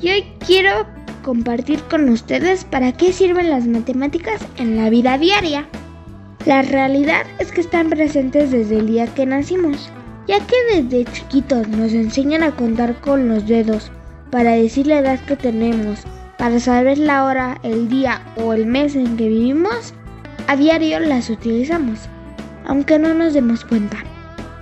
Y 0.00 0.10
hoy 0.10 0.24
quiero 0.46 0.86
compartir 1.24 1.80
con 1.90 2.08
ustedes 2.08 2.64
para 2.64 2.92
qué 2.92 3.12
sirven 3.12 3.50
las 3.50 3.66
matemáticas 3.66 4.40
en 4.58 4.76
la 4.76 4.90
vida 4.90 5.18
diaria. 5.18 5.66
La 6.44 6.62
realidad 6.62 7.26
es 7.40 7.50
que 7.50 7.62
están 7.62 7.90
presentes 7.90 8.52
desde 8.52 8.78
el 8.78 8.86
día 8.86 9.06
que 9.06 9.26
nacimos, 9.26 9.90
ya 10.28 10.38
que 10.46 10.54
desde 10.80 11.10
chiquitos 11.12 11.66
nos 11.66 11.92
enseñan 11.92 12.44
a 12.44 12.54
contar 12.54 13.00
con 13.00 13.28
los 13.28 13.48
dedos 13.48 13.90
para 14.30 14.52
decir 14.52 14.86
la 14.86 14.98
edad 14.98 15.18
que 15.26 15.34
tenemos, 15.34 16.04
para 16.38 16.60
saber 16.60 16.98
la 16.98 17.24
hora, 17.24 17.58
el 17.64 17.88
día 17.88 18.22
o 18.36 18.52
el 18.52 18.66
mes 18.66 18.94
en 18.94 19.16
que 19.16 19.28
vivimos, 19.28 19.94
a 20.46 20.54
diario 20.54 21.00
las 21.00 21.28
utilizamos, 21.28 21.98
aunque 22.64 23.00
no 23.00 23.14
nos 23.14 23.34
demos 23.34 23.64
cuenta. 23.64 23.96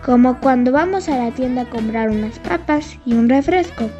Como 0.02 0.40
cuando 0.40 0.72
vamos 0.72 1.10
a 1.10 1.18
la 1.18 1.30
tienda 1.30 1.62
a 1.62 1.70
comprar 1.70 2.08
unas 2.08 2.38
papas 2.38 2.98
y 3.04 3.14
un 3.14 3.28
refresco, 3.28 3.90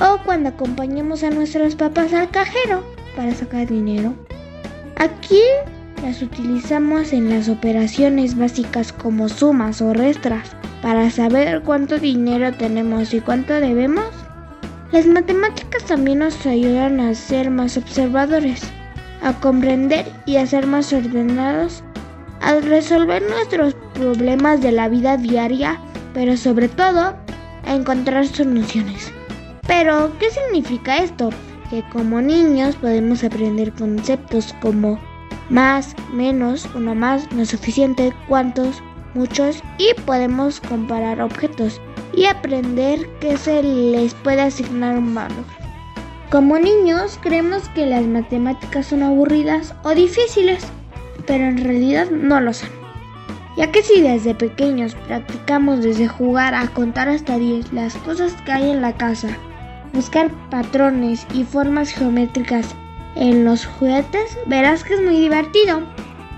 o 0.00 0.18
cuando 0.24 0.50
acompañamos 0.50 1.22
a 1.22 1.30
nuestros 1.30 1.74
papás 1.76 2.12
al 2.12 2.30
cajero 2.30 2.82
para 3.14 3.34
sacar 3.34 3.66
dinero. 3.66 4.14
Aquí 4.96 5.40
las 6.02 6.22
utilizamos 6.22 7.12
en 7.12 7.30
las 7.30 7.48
operaciones 7.48 8.36
básicas 8.36 8.92
como 8.92 9.28
sumas 9.28 9.80
o 9.80 9.92
restras 9.92 10.50
para 10.82 11.10
saber 11.10 11.62
cuánto 11.62 11.98
dinero 11.98 12.52
tenemos 12.52 13.12
y 13.14 13.20
cuánto 13.20 13.54
debemos. 13.54 14.10
Las 14.92 15.06
matemáticas 15.06 15.84
también 15.84 16.20
nos 16.20 16.46
ayudan 16.46 17.00
a 17.00 17.14
ser 17.14 17.50
más 17.50 17.76
observadores, 17.76 18.62
a 19.22 19.32
comprender 19.40 20.06
y 20.26 20.36
a 20.36 20.46
ser 20.46 20.66
más 20.66 20.92
ordenados 20.92 21.82
al 22.40 22.62
resolver 22.62 23.22
nuestros 23.22 23.74
problemas 23.94 24.60
de 24.60 24.72
la 24.72 24.88
vida 24.88 25.16
diaria, 25.16 25.80
pero 26.14 26.36
sobre 26.36 26.68
todo 26.68 27.16
a 27.66 27.74
encontrar 27.74 28.26
soluciones. 28.26 29.12
Pero, 29.66 30.12
¿qué 30.18 30.30
significa 30.30 30.98
esto? 30.98 31.30
Que 31.70 31.82
como 31.92 32.22
niños 32.22 32.76
podemos 32.76 33.24
aprender 33.24 33.72
conceptos 33.72 34.54
como 34.60 34.98
más, 35.50 35.94
menos, 36.12 36.68
uno 36.74 36.94
más, 36.94 37.30
no 37.32 37.42
es 37.42 37.50
suficiente, 37.50 38.12
cuántos, 38.28 38.82
muchos 39.14 39.62
y 39.78 39.92
podemos 40.02 40.60
comparar 40.60 41.20
objetos 41.20 41.80
y 42.14 42.26
aprender 42.26 43.08
que 43.20 43.36
se 43.36 43.62
les 43.62 44.14
puede 44.14 44.42
asignar 44.42 44.98
un 44.98 45.14
valor. 45.14 45.44
Como 46.30 46.58
niños 46.58 47.18
creemos 47.22 47.68
que 47.70 47.86
las 47.86 48.04
matemáticas 48.04 48.86
son 48.86 49.02
aburridas 49.02 49.74
o 49.84 49.94
difíciles, 49.94 50.64
pero 51.26 51.44
en 51.44 51.62
realidad 51.62 52.10
no 52.10 52.40
lo 52.40 52.52
son. 52.52 52.68
Ya 53.56 53.72
que 53.72 53.82
si 53.82 54.02
desde 54.02 54.34
pequeños 54.34 54.94
practicamos 55.06 55.82
desde 55.82 56.08
jugar 56.08 56.54
a 56.54 56.68
contar 56.68 57.08
hasta 57.08 57.38
10 57.38 57.72
las 57.72 57.94
cosas 57.96 58.34
que 58.44 58.52
hay 58.52 58.70
en 58.70 58.82
la 58.82 58.96
casa, 58.96 59.28
buscar 59.96 60.30
patrones 60.50 61.26
y 61.32 61.42
formas 61.44 61.90
geométricas 61.90 62.76
en 63.16 63.46
los 63.46 63.64
juguetes, 63.64 64.38
verás 64.46 64.84
que 64.84 64.94
es 64.94 65.02
muy 65.02 65.16
divertido. 65.16 65.80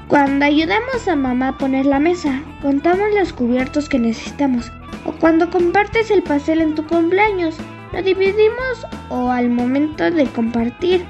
Cuando 0.06 0.44
ayudamos 0.44 1.08
a 1.08 1.16
mamá 1.16 1.48
a 1.48 1.58
poner 1.58 1.84
la 1.84 1.98
mesa, 1.98 2.40
contamos 2.62 3.08
los 3.18 3.32
cubiertos 3.32 3.88
que 3.88 3.98
necesitamos. 3.98 4.70
O 5.04 5.12
cuando 5.12 5.50
compartes 5.50 6.10
el 6.10 6.22
pastel 6.22 6.60
en 6.60 6.76
tu 6.76 6.86
cumpleaños, 6.86 7.56
lo 7.92 8.00
dividimos 8.00 8.86
o 9.10 9.30
al 9.30 9.50
momento 9.50 10.08
de 10.10 10.26
compartir 10.26 11.04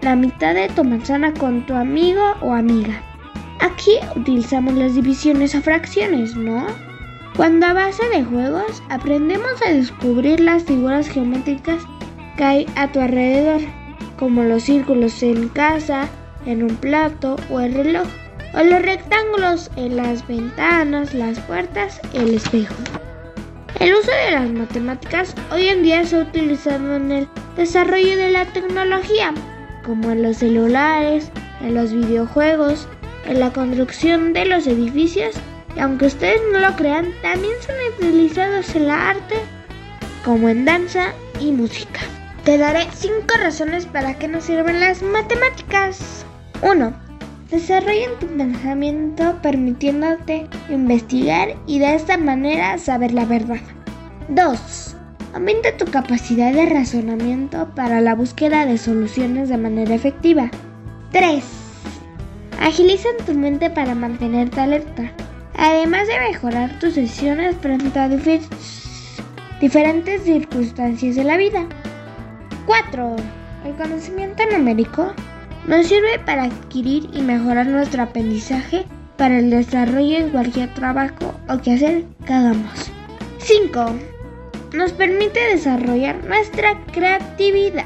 la 0.00 0.16
mitad 0.16 0.54
de 0.54 0.68
tu 0.68 0.82
manzana 0.82 1.32
con 1.32 1.64
tu 1.66 1.74
amigo 1.74 2.34
o 2.40 2.52
amiga. 2.52 3.00
Aquí 3.60 3.92
utilizamos 4.16 4.74
las 4.74 4.96
divisiones 4.96 5.54
a 5.54 5.60
fracciones, 5.60 6.34
¿no? 6.34 6.66
Cuando 7.36 7.64
a 7.66 7.72
base 7.72 8.06
de 8.10 8.24
juegos 8.24 8.82
aprendemos 8.90 9.62
a 9.66 9.72
descubrir 9.72 10.38
las 10.40 10.64
figuras 10.64 11.08
geométricas 11.08 11.82
que 12.36 12.44
hay 12.44 12.66
a 12.76 12.92
tu 12.92 13.00
alrededor, 13.00 13.62
como 14.18 14.42
los 14.42 14.64
círculos 14.64 15.22
en 15.22 15.48
casa, 15.48 16.08
en 16.44 16.62
un 16.62 16.76
plato 16.76 17.36
o 17.50 17.60
el 17.60 17.72
reloj, 17.72 18.06
o 18.52 18.62
los 18.62 18.82
rectángulos 18.82 19.70
en 19.76 19.96
las 19.96 20.26
ventanas, 20.28 21.14
las 21.14 21.40
puertas, 21.40 22.02
el 22.12 22.34
espejo. 22.34 22.74
El 23.80 23.94
uso 23.94 24.10
de 24.26 24.32
las 24.32 24.50
matemáticas 24.50 25.34
hoy 25.50 25.68
en 25.68 25.82
día 25.82 26.04
se 26.04 26.16
ha 26.16 26.20
utilizado 26.20 26.96
en 26.96 27.10
el 27.12 27.28
desarrollo 27.56 28.14
de 28.18 28.30
la 28.30 28.44
tecnología, 28.44 29.32
como 29.86 30.10
en 30.10 30.22
los 30.22 30.36
celulares, 30.36 31.32
en 31.62 31.76
los 31.76 31.94
videojuegos, 31.94 32.86
en 33.24 33.40
la 33.40 33.54
construcción 33.54 34.34
de 34.34 34.44
los 34.44 34.66
edificios 34.66 35.34
y 35.76 35.80
aunque 35.80 36.06
ustedes 36.06 36.40
no 36.52 36.60
lo 36.60 36.74
crean, 36.76 37.12
también 37.22 37.54
son 37.60 37.74
utilizados 37.98 38.74
en 38.74 38.88
la 38.88 39.10
arte, 39.10 39.36
como 40.24 40.48
en 40.48 40.64
danza 40.64 41.12
y 41.40 41.52
música. 41.52 42.00
Te 42.44 42.58
daré 42.58 42.86
5 42.92 43.24
razones 43.38 43.86
para 43.86 44.18
que 44.18 44.28
nos 44.28 44.44
sirven 44.44 44.80
las 44.80 45.02
matemáticas. 45.02 46.26
1. 46.62 46.92
Desarrollan 47.50 48.18
tu 48.18 48.26
pensamiento 48.26 49.38
permitiéndote 49.42 50.48
investigar 50.68 51.54
y 51.66 51.78
de 51.78 51.94
esta 51.94 52.16
manera 52.16 52.78
saber 52.78 53.12
la 53.12 53.26
verdad. 53.26 53.60
2. 54.28 54.96
Aumenta 55.34 55.76
tu 55.76 55.84
capacidad 55.86 56.52
de 56.52 56.66
razonamiento 56.66 57.68
para 57.74 58.00
la 58.00 58.14
búsqueda 58.14 58.66
de 58.66 58.78
soluciones 58.78 59.48
de 59.48 59.58
manera 59.58 59.94
efectiva. 59.94 60.50
3. 61.12 61.44
Agilizan 62.60 63.16
tu 63.26 63.34
mente 63.34 63.70
para 63.70 63.94
mantenerte 63.94 64.60
alerta. 64.60 65.12
Además 65.56 66.08
de 66.08 66.18
mejorar 66.20 66.78
tus 66.78 66.94
decisiones 66.94 67.56
frente 67.60 67.98
a 67.98 68.08
difer- 68.08 68.40
diferentes 69.60 70.22
circunstancias 70.22 71.16
de 71.16 71.24
la 71.24 71.36
vida. 71.36 71.66
4. 72.66 73.16
El 73.64 73.74
conocimiento 73.74 74.42
numérico 74.50 75.12
nos 75.66 75.86
sirve 75.86 76.18
para 76.24 76.44
adquirir 76.44 77.08
y 77.12 77.22
mejorar 77.22 77.66
nuestro 77.66 78.02
aprendizaje 78.02 78.84
para 79.16 79.38
el 79.38 79.50
desarrollo 79.50 80.16
en 80.18 80.30
cualquier 80.30 80.72
trabajo 80.74 81.34
o 81.48 81.58
quehacer 81.58 82.04
que 82.26 82.32
hagamos. 82.32 82.90
5. 83.38 83.86
Nos 84.74 84.92
permite 84.92 85.38
desarrollar 85.50 86.24
nuestra 86.24 86.80
creatividad. 86.92 87.84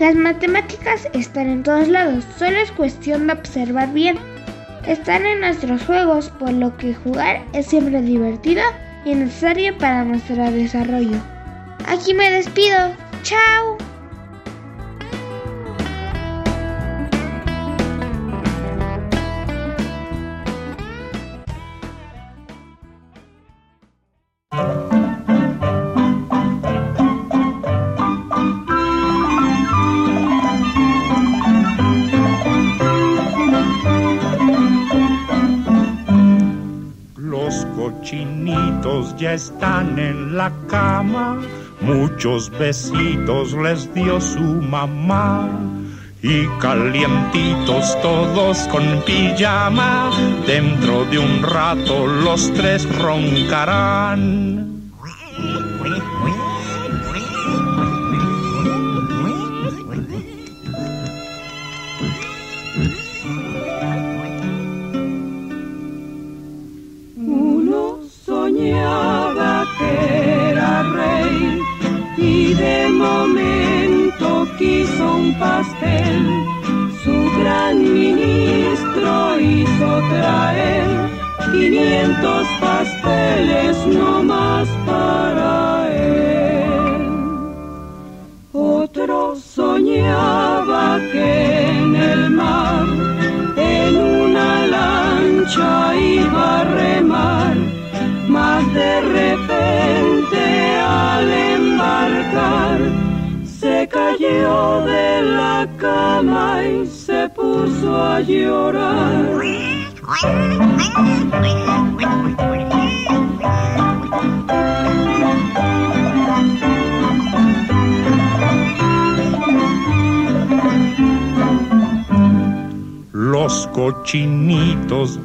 Las 0.00 0.14
matemáticas 0.14 1.06
están 1.12 1.48
en 1.50 1.62
todos 1.62 1.86
lados, 1.88 2.24
solo 2.38 2.56
es 2.58 2.72
cuestión 2.72 3.26
de 3.26 3.34
observar 3.34 3.92
bien. 3.92 4.16
Están 4.86 5.26
en 5.26 5.40
nuestros 5.40 5.82
juegos, 5.84 6.30
por 6.30 6.52
lo 6.52 6.76
que 6.76 6.94
jugar 6.94 7.42
es 7.52 7.66
siempre 7.66 8.00
divertido 8.00 8.62
y 9.04 9.14
necesario 9.14 9.76
para 9.78 10.04
nuestro 10.04 10.50
desarrollo. 10.50 11.18
Aquí 11.86 12.14
me 12.14 12.30
despido. 12.30 12.94
¡Chao! 13.22 13.89
Ya 39.16 39.34
están 39.34 39.98
en 39.98 40.36
la 40.36 40.52
cama, 40.68 41.38
muchos 41.80 42.50
besitos 42.58 43.52
les 43.54 43.92
dio 43.94 44.20
su 44.20 44.40
mamá. 44.40 45.48
Y 46.22 46.46
calientitos 46.60 47.98
todos 48.02 48.58
con 48.68 48.84
pijama, 49.06 50.10
dentro 50.46 51.04
de 51.06 51.18
un 51.18 51.42
rato 51.42 52.06
los 52.06 52.52
tres 52.52 52.86
roncarán. 52.98 54.79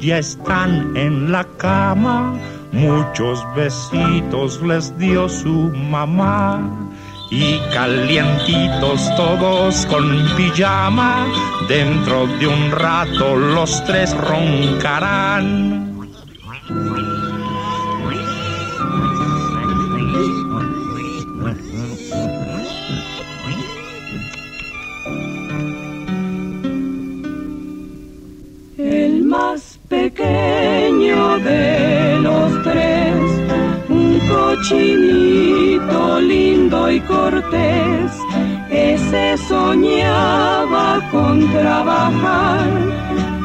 Ya 0.06 0.18
están 0.18 0.96
en 0.96 1.32
la 1.32 1.42
cama, 1.58 2.38
muchos 2.70 3.44
besitos 3.56 4.62
les 4.62 4.96
dio 4.98 5.28
su 5.28 5.72
mamá. 5.90 6.62
Y 7.32 7.58
calientitos 7.74 9.00
todos 9.16 9.84
con 9.86 10.04
pijama, 10.36 11.26
dentro 11.68 12.28
de 12.38 12.46
un 12.46 12.70
rato 12.70 13.34
los 13.34 13.84
tres 13.84 14.16
roncarán. 14.16 15.95
Y 36.90 37.00
cortés, 37.00 38.12
ese 38.70 39.36
soñaba 39.48 41.00
con 41.10 41.48
trabajar 41.50 42.68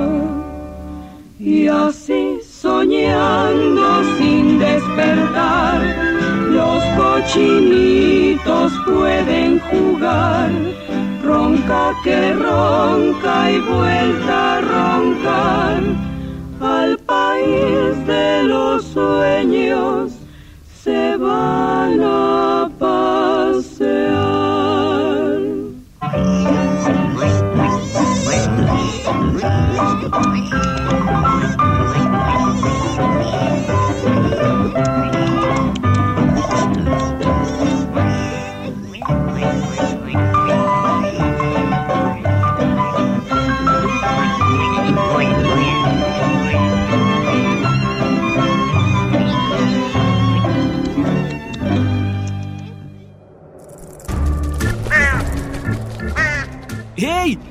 Y 1.39 1.69
así 1.69 2.39
soñando 2.43 4.03
sin 4.19 4.59
despertar, 4.59 5.81
los 6.51 6.83
cochinitos 6.97 8.73
pueden 8.87 9.61
jugar. 9.61 10.51
Ronca 11.23 11.95
que 12.03 12.33
ronca 12.33 13.51
y 13.51 13.61
vuelta 13.61 14.57
a 14.57 14.61
roncar. 14.61 16.10
País 17.11 18.07
de 18.07 18.45
los 18.45 18.85
sueños 18.85 20.13
se 20.81 21.17
van 21.17 22.01
a 22.05 22.71
pasear. 22.79 24.31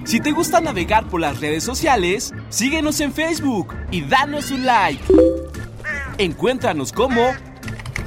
Si 0.09 0.19
te 0.19 0.31
gusta 0.31 0.59
navegar 0.59 1.07
por 1.07 1.21
las 1.21 1.39
redes 1.39 1.63
sociales, 1.63 2.33
síguenos 2.49 2.99
en 2.99 3.13
Facebook 3.13 3.75
y 3.91 4.01
danos 4.01 4.49
un 4.49 4.65
like. 4.65 5.03
Encuéntranos 6.17 6.91
como 6.91 7.21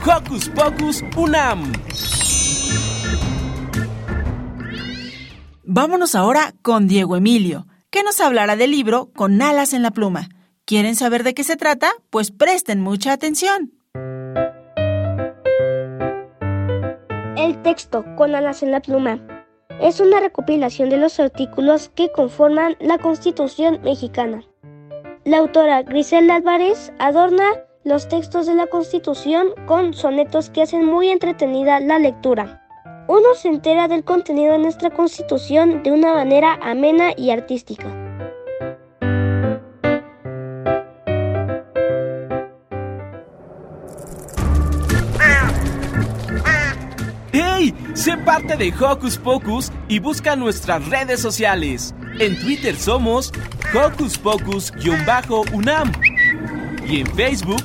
Hocus 0.04 0.48
Pocus 0.48 1.04
Unam. 1.16 1.70
Vámonos 5.62 6.16
ahora 6.16 6.52
con 6.62 6.88
Diego 6.88 7.14
Emilio, 7.14 7.68
que 7.90 8.02
nos 8.02 8.20
hablará 8.20 8.56
del 8.56 8.72
libro 8.72 9.12
Con 9.14 9.40
alas 9.40 9.72
en 9.72 9.82
la 9.84 9.92
pluma. 9.92 10.28
¿Quieren 10.64 10.96
saber 10.96 11.22
de 11.22 11.34
qué 11.34 11.44
se 11.44 11.54
trata? 11.54 11.92
Pues 12.10 12.32
presten 12.32 12.80
mucha 12.80 13.12
atención. 13.12 13.74
El 17.36 17.62
texto 17.62 18.04
Con 18.16 18.34
alas 18.34 18.64
en 18.64 18.72
la 18.72 18.80
pluma 18.80 19.20
es 19.80 20.00
una 20.00 20.20
recopilación 20.20 20.90
de 20.90 20.96
los 20.96 21.18
artículos 21.20 21.90
que 21.94 22.11
conforman 22.12 22.76
la 22.80 22.98
Constitución 22.98 23.80
mexicana. 23.82 24.42
La 25.24 25.38
autora 25.38 25.82
Griselda 25.82 26.37
Álvarez 26.37 26.92
adorna 26.98 27.44
los 27.85 28.08
textos 28.08 28.46
de 28.46 28.54
la 28.54 28.66
Constitución 28.66 29.48
con 29.66 29.94
sonetos 29.94 30.50
que 30.50 30.62
hacen 30.62 30.85
muy 30.85 31.08
entretenida 31.11 31.80
la 31.80 31.98
lectura. 31.98 32.58
uno 33.08 33.35
se 33.35 33.48
entera 33.48 33.88
del 33.88 34.04
contenido 34.04 34.52
de 34.52 34.58
nuestra 34.58 34.90
constitución 34.90 35.82
de 35.82 35.90
una 35.92 36.14
manera 36.14 36.58
amena 36.62 37.12
y 37.16 37.30
artística. 37.30 38.01
Sé 48.12 48.18
parte 48.18 48.57
de 48.59 48.75
Hocus 48.79 49.16
Pocus 49.16 49.72
y 49.88 49.98
busca 49.98 50.37
nuestras 50.37 50.87
redes 50.87 51.18
sociales. 51.18 51.94
En 52.18 52.38
Twitter 52.38 52.77
somos 52.77 53.33
Hocus 53.75 54.18
Pocus-UNAM 54.18 55.92
y 56.87 57.01
en 57.01 57.07
Facebook 57.07 57.62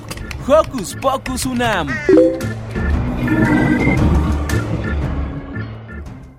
Hocus 0.47 0.95
Pocus 1.01 1.45
UNAM. 1.45 1.89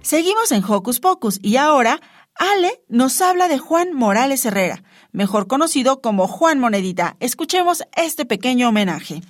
Seguimos 0.00 0.52
en 0.52 0.64
Hocus 0.64 1.00
Pocus 1.00 1.38
y 1.42 1.56
ahora 1.56 2.00
Ale 2.34 2.82
nos 2.88 3.20
habla 3.20 3.46
de 3.46 3.58
Juan 3.58 3.92
Morales 3.92 4.46
Herrera, 4.46 4.82
mejor 5.12 5.48
conocido 5.48 6.00
como 6.00 6.28
Juan 6.28 6.58
Monedita. 6.58 7.18
Escuchemos 7.20 7.82
este 7.94 8.24
pequeño 8.24 8.70
homenaje. 8.70 9.20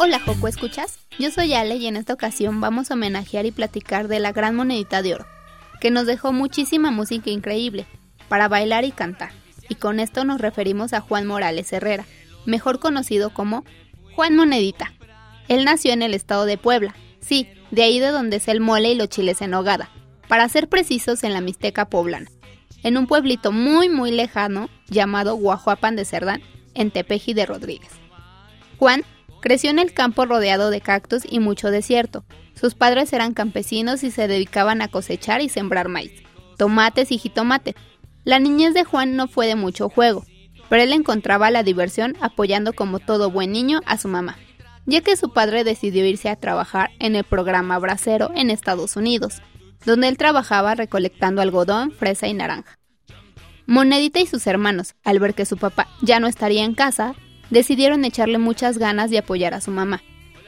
Hola 0.00 0.20
Joco, 0.20 0.46
¿escuchas? 0.46 1.00
Yo 1.18 1.32
soy 1.32 1.54
Ale 1.54 1.74
y 1.74 1.88
en 1.88 1.96
esta 1.96 2.12
ocasión 2.12 2.60
vamos 2.60 2.88
a 2.88 2.94
homenajear 2.94 3.46
y 3.46 3.50
platicar 3.50 4.06
de 4.06 4.20
la 4.20 4.30
gran 4.30 4.54
monedita 4.54 5.02
de 5.02 5.16
oro, 5.16 5.26
que 5.80 5.90
nos 5.90 6.06
dejó 6.06 6.32
muchísima 6.32 6.92
música 6.92 7.30
increíble 7.30 7.84
para 8.28 8.46
bailar 8.46 8.84
y 8.84 8.92
cantar. 8.92 9.32
Y 9.68 9.74
con 9.74 9.98
esto 9.98 10.24
nos 10.24 10.40
referimos 10.40 10.92
a 10.92 11.00
Juan 11.00 11.26
Morales 11.26 11.72
Herrera, 11.72 12.04
mejor 12.46 12.78
conocido 12.78 13.30
como 13.30 13.64
Juan 14.14 14.36
Monedita. 14.36 14.92
Él 15.48 15.64
nació 15.64 15.94
en 15.94 16.02
el 16.02 16.14
estado 16.14 16.44
de 16.44 16.58
Puebla, 16.58 16.94
sí, 17.20 17.48
de 17.72 17.82
ahí 17.82 17.98
de 17.98 18.12
donde 18.12 18.36
es 18.36 18.46
el 18.46 18.60
mole 18.60 18.92
y 18.92 18.94
los 18.94 19.08
chiles 19.08 19.42
en 19.42 19.52
hogada, 19.52 19.90
para 20.28 20.48
ser 20.48 20.68
precisos 20.68 21.24
en 21.24 21.32
la 21.32 21.40
Mixteca 21.40 21.90
poblana, 21.90 22.30
en 22.84 22.98
un 22.98 23.08
pueblito 23.08 23.50
muy 23.50 23.88
muy 23.88 24.12
lejano 24.12 24.70
llamado 24.86 25.34
Guajuapan 25.34 25.96
de 25.96 26.04
Cerdán, 26.04 26.40
en 26.74 26.92
Tepeji 26.92 27.34
de 27.34 27.46
Rodríguez. 27.46 27.90
Juan 28.78 29.02
Creció 29.40 29.70
en 29.70 29.78
el 29.78 29.92
campo 29.92 30.24
rodeado 30.24 30.70
de 30.70 30.80
cactus 30.80 31.22
y 31.28 31.38
mucho 31.38 31.70
desierto. 31.70 32.24
Sus 32.54 32.74
padres 32.74 33.12
eran 33.12 33.34
campesinos 33.34 34.02
y 34.02 34.10
se 34.10 34.26
dedicaban 34.26 34.82
a 34.82 34.88
cosechar 34.88 35.40
y 35.40 35.48
sembrar 35.48 35.88
maíz, 35.88 36.12
tomates 36.56 37.12
y 37.12 37.18
jitomate. 37.18 37.76
La 38.24 38.40
niñez 38.40 38.74
de 38.74 38.84
Juan 38.84 39.14
no 39.14 39.28
fue 39.28 39.46
de 39.46 39.54
mucho 39.54 39.88
juego, 39.88 40.24
pero 40.68 40.82
él 40.82 40.92
encontraba 40.92 41.50
la 41.50 41.62
diversión 41.62 42.16
apoyando 42.20 42.72
como 42.72 42.98
todo 42.98 43.30
buen 43.30 43.52
niño 43.52 43.80
a 43.86 43.96
su 43.96 44.08
mamá, 44.08 44.36
ya 44.86 45.02
que 45.02 45.16
su 45.16 45.32
padre 45.32 45.62
decidió 45.62 46.04
irse 46.04 46.28
a 46.28 46.36
trabajar 46.36 46.90
en 46.98 47.14
el 47.14 47.24
programa 47.24 47.78
Bracero 47.78 48.32
en 48.34 48.50
Estados 48.50 48.96
Unidos, 48.96 49.40
donde 49.86 50.08
él 50.08 50.18
trabajaba 50.18 50.74
recolectando 50.74 51.42
algodón, 51.42 51.92
fresa 51.92 52.26
y 52.26 52.34
naranja. 52.34 52.76
Monedita 53.66 54.18
y 54.18 54.26
sus 54.26 54.46
hermanos, 54.46 54.94
al 55.04 55.20
ver 55.20 55.34
que 55.34 55.44
su 55.44 55.56
papá 55.56 55.88
ya 56.02 56.20
no 56.20 56.26
estaría 56.26 56.64
en 56.64 56.74
casa, 56.74 57.14
decidieron 57.50 58.04
echarle 58.04 58.38
muchas 58.38 58.78
ganas 58.78 59.10
de 59.10 59.18
apoyar 59.18 59.54
a 59.54 59.60
su 59.60 59.70
mamá, 59.70 60.02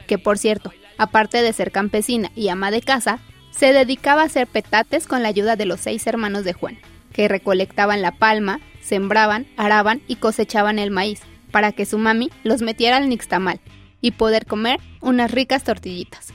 que 0.07 0.17
por 0.17 0.37
cierto, 0.37 0.71
aparte 0.97 1.41
de 1.41 1.53
ser 1.53 1.71
campesina 1.71 2.31
y 2.35 2.49
ama 2.49 2.71
de 2.71 2.81
casa, 2.81 3.19
se 3.51 3.73
dedicaba 3.73 4.21
a 4.21 4.25
hacer 4.25 4.47
petates 4.47 5.07
con 5.07 5.23
la 5.23 5.29
ayuda 5.29 5.55
de 5.55 5.65
los 5.65 5.81
seis 5.81 6.05
hermanos 6.07 6.43
de 6.43 6.53
Juan, 6.53 6.79
que 7.13 7.27
recolectaban 7.27 8.01
la 8.01 8.11
palma, 8.11 8.59
sembraban, 8.81 9.47
araban 9.57 10.01
y 10.07 10.15
cosechaban 10.15 10.79
el 10.79 10.91
maíz, 10.91 11.21
para 11.51 11.71
que 11.71 11.85
su 11.85 11.97
mami 11.97 12.29
los 12.43 12.61
metiera 12.61 12.97
al 12.97 13.09
nixtamal 13.09 13.59
y 13.99 14.11
poder 14.11 14.45
comer 14.45 14.79
unas 15.01 15.31
ricas 15.31 15.63
tortillitas. 15.63 16.33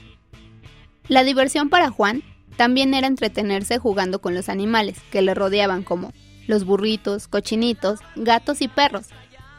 La 1.08 1.24
diversión 1.24 1.68
para 1.68 1.90
Juan 1.90 2.22
también 2.56 2.94
era 2.94 3.06
entretenerse 3.06 3.78
jugando 3.78 4.20
con 4.20 4.34
los 4.34 4.48
animales 4.48 4.98
que 5.10 5.22
le 5.22 5.34
rodeaban 5.34 5.82
como 5.82 6.12
los 6.46 6.64
burritos, 6.64 7.28
cochinitos, 7.28 8.00
gatos 8.14 8.62
y 8.62 8.68
perros, 8.68 9.08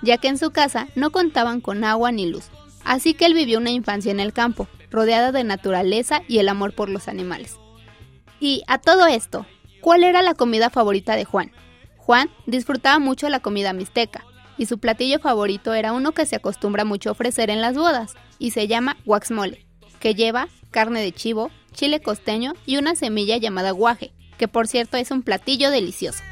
ya 0.01 0.17
que 0.17 0.27
en 0.27 0.37
su 0.37 0.51
casa 0.51 0.87
no 0.95 1.11
contaban 1.11 1.61
con 1.61 1.83
agua 1.83 2.11
ni 2.11 2.25
luz. 2.25 2.49
Así 2.83 3.13
que 3.13 3.25
él 3.25 3.33
vivió 3.33 3.57
una 3.57 3.71
infancia 3.71 4.11
en 4.11 4.19
el 4.19 4.33
campo, 4.33 4.67
rodeada 4.89 5.31
de 5.31 5.43
naturaleza 5.43 6.21
y 6.27 6.39
el 6.39 6.49
amor 6.49 6.73
por 6.73 6.89
los 6.89 7.07
animales. 7.07 7.57
Y 8.39 8.63
a 8.67 8.77
todo 8.77 9.07
esto, 9.07 9.45
¿cuál 9.81 10.03
era 10.03 10.21
la 10.21 10.33
comida 10.33 10.69
favorita 10.69 11.15
de 11.15 11.25
Juan? 11.25 11.51
Juan 11.97 12.29
disfrutaba 12.45 12.99
mucho 12.99 13.27
la 13.29 13.41
comida 13.41 13.73
mixteca, 13.73 14.23
y 14.57 14.65
su 14.65 14.79
platillo 14.79 15.19
favorito 15.19 15.73
era 15.73 15.91
uno 15.91 16.13
que 16.13 16.25
se 16.25 16.37
acostumbra 16.37 16.85
mucho 16.85 17.09
a 17.09 17.11
ofrecer 17.11 17.49
en 17.49 17.61
las 17.61 17.75
bodas, 17.75 18.13
y 18.39 18.51
se 18.51 18.67
llama 18.67 18.97
guaxmole, 19.05 19.65
que 19.99 20.15
lleva 20.15 20.47
carne 20.71 21.01
de 21.01 21.11
chivo, 21.11 21.51
chile 21.73 22.01
costeño 22.01 22.53
y 22.65 22.77
una 22.77 22.95
semilla 22.95 23.37
llamada 23.37 23.71
guaje, 23.71 24.11
que 24.37 24.47
por 24.47 24.67
cierto 24.67 24.97
es 24.97 25.11
un 25.11 25.23
platillo 25.23 25.69
delicioso. 25.71 26.23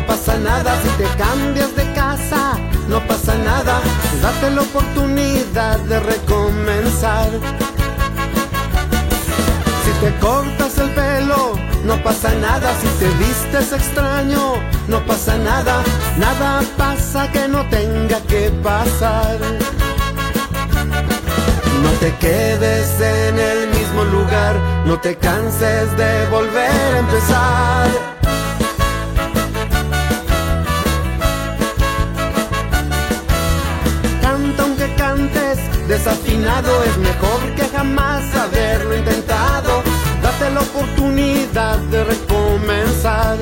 No 0.00 0.06
pasa 0.06 0.38
nada. 0.38 0.80
Si 0.82 0.88
te 1.02 1.08
cambias 1.16 1.74
de 1.76 1.92
casa, 1.92 2.56
no 2.88 3.00
pasa 3.06 3.34
nada. 3.36 3.80
Date 4.22 4.50
la 4.50 4.62
oportunidad 4.62 5.78
de 5.80 6.00
recomenzar. 6.00 7.28
Si 9.84 9.92
te 10.00 10.14
cortas 10.18 10.78
el 10.78 10.90
pelo, 10.90 11.54
no 11.84 12.02
pasa 12.02 12.32
nada. 12.34 12.72
Si 12.80 12.86
te 12.98 13.08
vistes 13.24 13.72
extraño, 13.72 14.54
no 14.88 15.04
pasa 15.06 15.36
nada. 15.36 15.82
Nada 16.18 16.62
pasa 16.78 17.30
que 17.30 17.46
no 17.48 17.68
tenga 17.68 18.20
que 18.22 18.50
pasar. 18.62 19.38
No 21.82 21.90
te 22.00 22.14
quedes 22.16 23.00
en 23.00 23.38
el 23.38 23.68
mismo 23.68 24.04
lugar, 24.04 24.54
no 24.86 24.98
te 24.98 25.16
canses 25.16 25.96
de 25.96 26.26
volver 26.28 26.70
a 26.70 26.98
empezar. 26.98 27.99
Desafinado, 35.90 36.84
es 36.84 36.96
mejor 36.98 37.40
que 37.56 37.64
jamás 37.76 38.22
haberlo 38.36 38.96
intentado. 38.96 39.82
Date 40.22 40.50
la 40.54 40.60
oportunidad 40.60 41.78
de 41.90 42.04
recomenzar. 42.04 43.36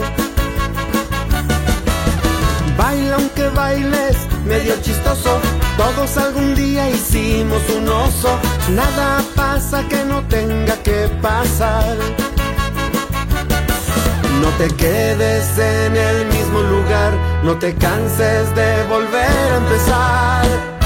Baila 2.78 3.16
aunque 3.16 3.48
bailes 3.50 4.16
medio 4.46 4.80
chistoso. 4.80 5.38
Todos 5.76 6.16
algún 6.16 6.54
día 6.54 6.88
hicimos 6.88 7.60
un 7.68 7.86
oso. 7.86 8.30
Nada 8.70 9.22
pasa 9.36 9.86
que 9.86 10.02
no 10.06 10.22
tenga 10.22 10.76
que 10.82 11.10
pasar. 11.20 11.96
No 14.40 14.48
te 14.56 14.68
quedes 14.74 15.58
en 15.58 15.94
el 15.94 16.26
mismo 16.28 16.60
lugar. 16.62 17.12
No 17.44 17.58
te 17.58 17.74
canses 17.74 18.54
de 18.54 18.84
volver 18.88 19.52
a 19.52 19.56
empezar. 19.58 20.77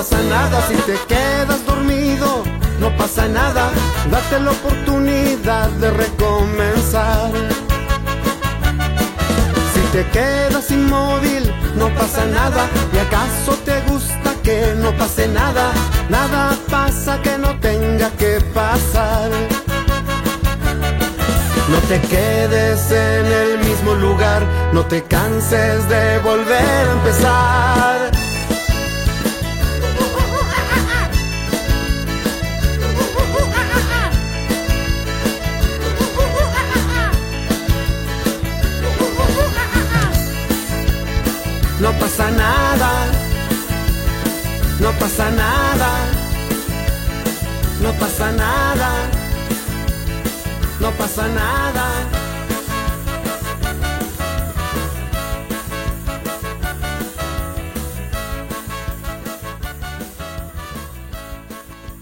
Pasa 0.00 0.22
nada. 0.22 0.66
Si 0.66 0.76
te 0.90 0.96
quedas 1.08 1.66
dormido, 1.66 2.42
no 2.78 2.88
pasa 2.96 3.28
nada. 3.28 3.70
Date 4.10 4.40
la 4.40 4.52
oportunidad 4.52 5.68
de 5.82 5.90
recomenzar. 5.90 7.30
Si 9.74 9.80
te 9.92 10.02
quedas 10.08 10.70
inmóvil, 10.70 11.52
no 11.76 11.90
pasa 11.90 12.24
nada. 12.24 12.62
¿Y 12.94 12.98
acaso 13.06 13.52
te 13.66 13.78
gusta 13.90 14.30
que 14.42 14.74
no 14.78 14.90
pase 14.96 15.28
nada? 15.28 15.70
Nada 16.08 16.56
pasa 16.70 17.20
que 17.20 17.36
no 17.36 17.50
tenga 17.60 18.08
que 18.12 18.40
pasar. 18.54 19.30
No 21.72 21.78
te 21.90 22.00
quedes 22.08 22.90
en 22.90 23.26
el 23.26 23.58
mismo 23.58 23.92
lugar, 23.96 24.46
no 24.72 24.82
te 24.86 25.02
canses 25.02 25.86
de 25.90 26.18
volver 26.20 26.88
a 26.88 26.92
empezar. 26.92 28.29
Pasa 42.20 42.30
nada, 42.32 43.06
no 44.78 44.92
pasa 44.98 45.30
nada, 45.30 45.90
no 47.80 47.92
pasa 47.94 48.32
nada, 48.32 48.90
no 50.80 50.90
pasa 50.98 51.28
nada. 51.28 51.86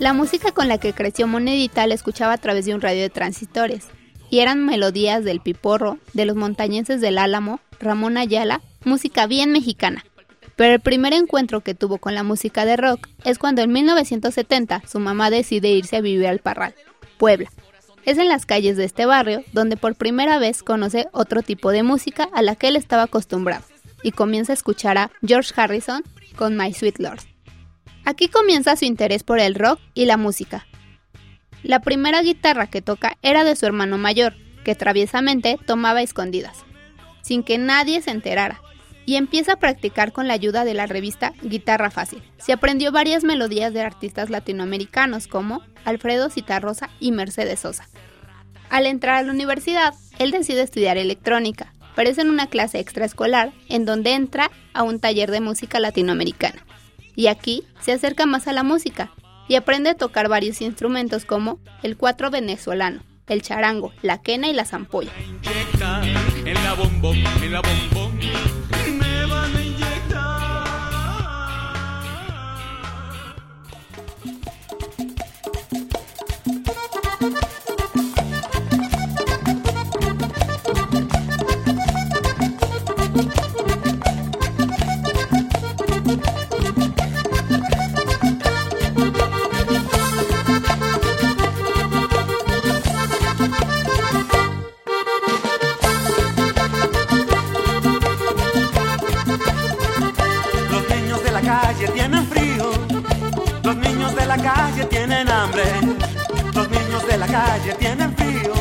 La 0.00 0.12
música 0.14 0.50
con 0.50 0.66
la 0.66 0.78
que 0.78 0.94
creció 0.94 1.28
Monedita 1.28 1.86
la 1.86 1.94
escuchaba 1.94 2.32
a 2.32 2.38
través 2.38 2.66
de 2.66 2.74
un 2.74 2.80
radio 2.80 3.02
de 3.02 3.10
transistores, 3.10 3.86
y 4.30 4.40
eran 4.40 4.64
melodías 4.64 5.24
del 5.24 5.40
Piporro, 5.40 5.98
de 6.12 6.24
los 6.24 6.36
montañenses 6.36 7.00
del 7.00 7.18
Álamo, 7.18 7.60
Ramón 7.80 8.16
Ayala, 8.16 8.60
música 8.84 9.26
bien 9.26 9.52
mexicana. 9.52 10.04
Pero 10.56 10.74
el 10.74 10.80
primer 10.80 11.12
encuentro 11.12 11.60
que 11.60 11.74
tuvo 11.74 11.98
con 11.98 12.14
la 12.14 12.24
música 12.24 12.64
de 12.64 12.76
rock 12.76 13.08
es 13.24 13.38
cuando 13.38 13.62
en 13.62 13.72
1970 13.72 14.82
su 14.88 14.98
mamá 14.98 15.30
decide 15.30 15.70
irse 15.70 15.96
a 15.96 16.00
vivir 16.00 16.26
al 16.26 16.40
Parral, 16.40 16.74
Puebla. 17.16 17.50
Es 18.04 18.18
en 18.18 18.28
las 18.28 18.46
calles 18.46 18.76
de 18.76 18.84
este 18.84 19.06
barrio 19.06 19.44
donde 19.52 19.76
por 19.76 19.94
primera 19.94 20.38
vez 20.38 20.62
conoce 20.62 21.08
otro 21.12 21.42
tipo 21.42 21.70
de 21.70 21.82
música 21.82 22.28
a 22.32 22.42
la 22.42 22.56
que 22.56 22.68
él 22.68 22.76
estaba 22.76 23.04
acostumbrado 23.04 23.64
y 24.02 24.12
comienza 24.12 24.52
a 24.52 24.54
escuchar 24.54 24.98
a 24.98 25.10
George 25.24 25.52
Harrison 25.56 26.02
con 26.36 26.56
My 26.56 26.72
Sweet 26.72 26.98
Lord. 26.98 27.20
Aquí 28.04 28.28
comienza 28.28 28.76
su 28.76 28.84
interés 28.84 29.22
por 29.22 29.38
el 29.38 29.54
rock 29.54 29.78
y 29.94 30.06
la 30.06 30.16
música. 30.16 30.66
La 31.62 31.80
primera 31.80 32.22
guitarra 32.22 32.68
que 32.68 32.82
toca 32.82 33.16
era 33.22 33.44
de 33.44 33.56
su 33.56 33.66
hermano 33.66 33.98
mayor, 33.98 34.34
que 34.64 34.74
traviesamente 34.74 35.58
tomaba 35.66 36.02
escondidas, 36.02 36.64
sin 37.22 37.42
que 37.42 37.58
nadie 37.58 38.00
se 38.00 38.10
enterara, 38.10 38.60
y 39.06 39.16
empieza 39.16 39.54
a 39.54 39.58
practicar 39.58 40.12
con 40.12 40.28
la 40.28 40.34
ayuda 40.34 40.64
de 40.64 40.74
la 40.74 40.86
revista 40.86 41.32
Guitarra 41.42 41.90
Fácil. 41.90 42.22
Se 42.36 42.52
aprendió 42.52 42.92
varias 42.92 43.24
melodías 43.24 43.72
de 43.72 43.80
artistas 43.80 44.28
latinoamericanos 44.28 45.26
como 45.26 45.62
Alfredo 45.84 46.28
Citarrosa 46.28 46.90
y 47.00 47.10
Mercedes 47.10 47.60
Sosa. 47.60 47.88
Al 48.68 48.86
entrar 48.86 49.16
a 49.16 49.22
la 49.22 49.32
universidad, 49.32 49.94
él 50.18 50.30
decide 50.30 50.62
estudiar 50.62 50.98
electrónica, 50.98 51.72
pero 51.96 52.10
es 52.10 52.18
en 52.18 52.28
una 52.28 52.48
clase 52.48 52.78
extraescolar 52.78 53.50
en 53.70 53.86
donde 53.86 54.12
entra 54.12 54.50
a 54.74 54.82
un 54.82 55.00
taller 55.00 55.30
de 55.30 55.40
música 55.40 55.80
latinoamericana. 55.80 56.62
Y 57.16 57.28
aquí 57.28 57.64
se 57.80 57.92
acerca 57.92 58.26
más 58.26 58.46
a 58.46 58.52
la 58.52 58.62
música 58.62 59.10
y 59.48 59.56
aprende 59.56 59.90
a 59.90 59.94
tocar 59.94 60.28
varios 60.28 60.60
instrumentos 60.60 61.24
como 61.24 61.58
el 61.82 61.96
cuatro 61.96 62.30
venezolano, 62.30 63.02
el 63.26 63.42
charango, 63.42 63.92
la 64.02 64.22
quena 64.22 64.48
y 64.48 64.52
la 64.52 64.64
zampolla. 64.64 65.10
Calle 107.58 107.74
tienen 107.74 108.16
frío, 108.16 108.52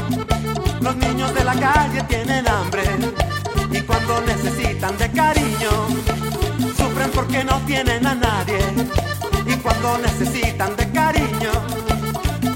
los 0.81 0.95
niños 0.95 1.33
de 1.35 1.43
la 1.43 1.53
calle 1.53 2.01
tienen 2.03 2.47
hambre, 2.47 2.83
y 3.71 3.81
cuando 3.81 4.21
necesitan 4.21 4.97
de 4.97 5.11
cariño, 5.11 5.69
sufren 6.75 7.11
porque 7.13 7.43
no 7.43 7.59
tienen 7.67 8.07
a 8.07 8.15
nadie, 8.15 8.59
y 9.45 9.55
cuando 9.57 9.99
necesitan 9.99 10.75
de 10.75 10.91
cariño, 10.91 11.51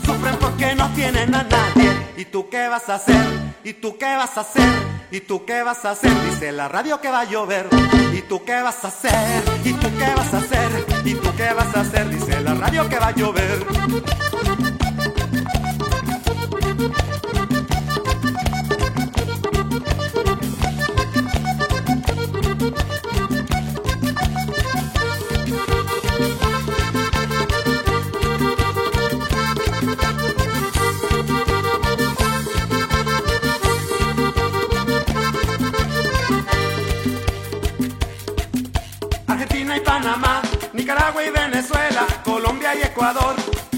sufren 0.03 0.35
porque 0.39 0.73
no 0.73 0.89
tienen 0.93 1.35
a 1.35 1.43
nadie, 1.43 1.91
¿y 2.17 2.25
tú 2.25 2.49
qué 2.49 2.67
vas 2.67 2.89
a 2.89 2.95
hacer? 2.95 3.51
¿Y 3.63 3.73
tú 3.73 3.97
qué 3.99 4.15
vas 4.15 4.35
a 4.37 4.41
hacer? 4.41 5.01
¿Y 5.11 5.19
tú 5.19 5.45
qué 5.45 5.61
vas 5.61 5.85
a 5.85 5.91
hacer? 5.91 6.11
Dice 6.23 6.51
la 6.51 6.67
radio 6.67 6.99
que 6.99 7.09
va 7.09 7.21
a 7.21 7.25
llover. 7.25 7.67
¿Y 8.11 8.21
tú 8.21 8.43
qué 8.43 8.61
vas 8.61 8.83
a 8.83 8.87
hacer? 8.87 9.43
¿Y 9.63 9.73
tú 9.73 9.87
qué 9.99 10.13
vas 10.15 10.33
a 10.33 10.37
hacer? 10.37 10.85
¿Y 11.05 11.13
tú 11.13 11.29
qué 11.37 11.53
vas 11.53 11.75
a 11.75 11.81
hacer? 11.81 12.09
Dice 12.09 12.41
la 12.41 12.55
radio 12.55 12.89
que 12.89 12.97
va 12.97 13.07
a 13.07 13.11
llover. 13.11 14.10
Ecuador, 43.01 43.35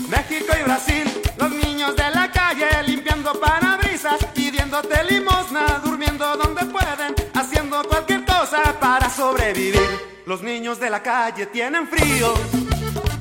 México 0.10 0.54
y 0.60 0.64
Brasil, 0.64 1.22
los 1.38 1.50
niños 1.50 1.96
de 1.96 2.10
la 2.12 2.30
calle 2.30 2.68
limpiando 2.86 3.32
parabrisas, 3.40 4.22
pidiéndote 4.36 5.02
limosna, 5.06 5.80
durmiendo 5.82 6.36
donde 6.36 6.66
pueden, 6.66 7.16
haciendo 7.34 7.82
cualquier 7.84 8.26
cosa 8.26 8.78
para 8.82 9.10
sobrevivir. 9.10 9.80
Los 10.26 10.42
niños 10.42 10.78
de 10.78 10.90
la 10.90 11.02
calle 11.02 11.46
tienen 11.46 11.88
frío, 11.88 12.34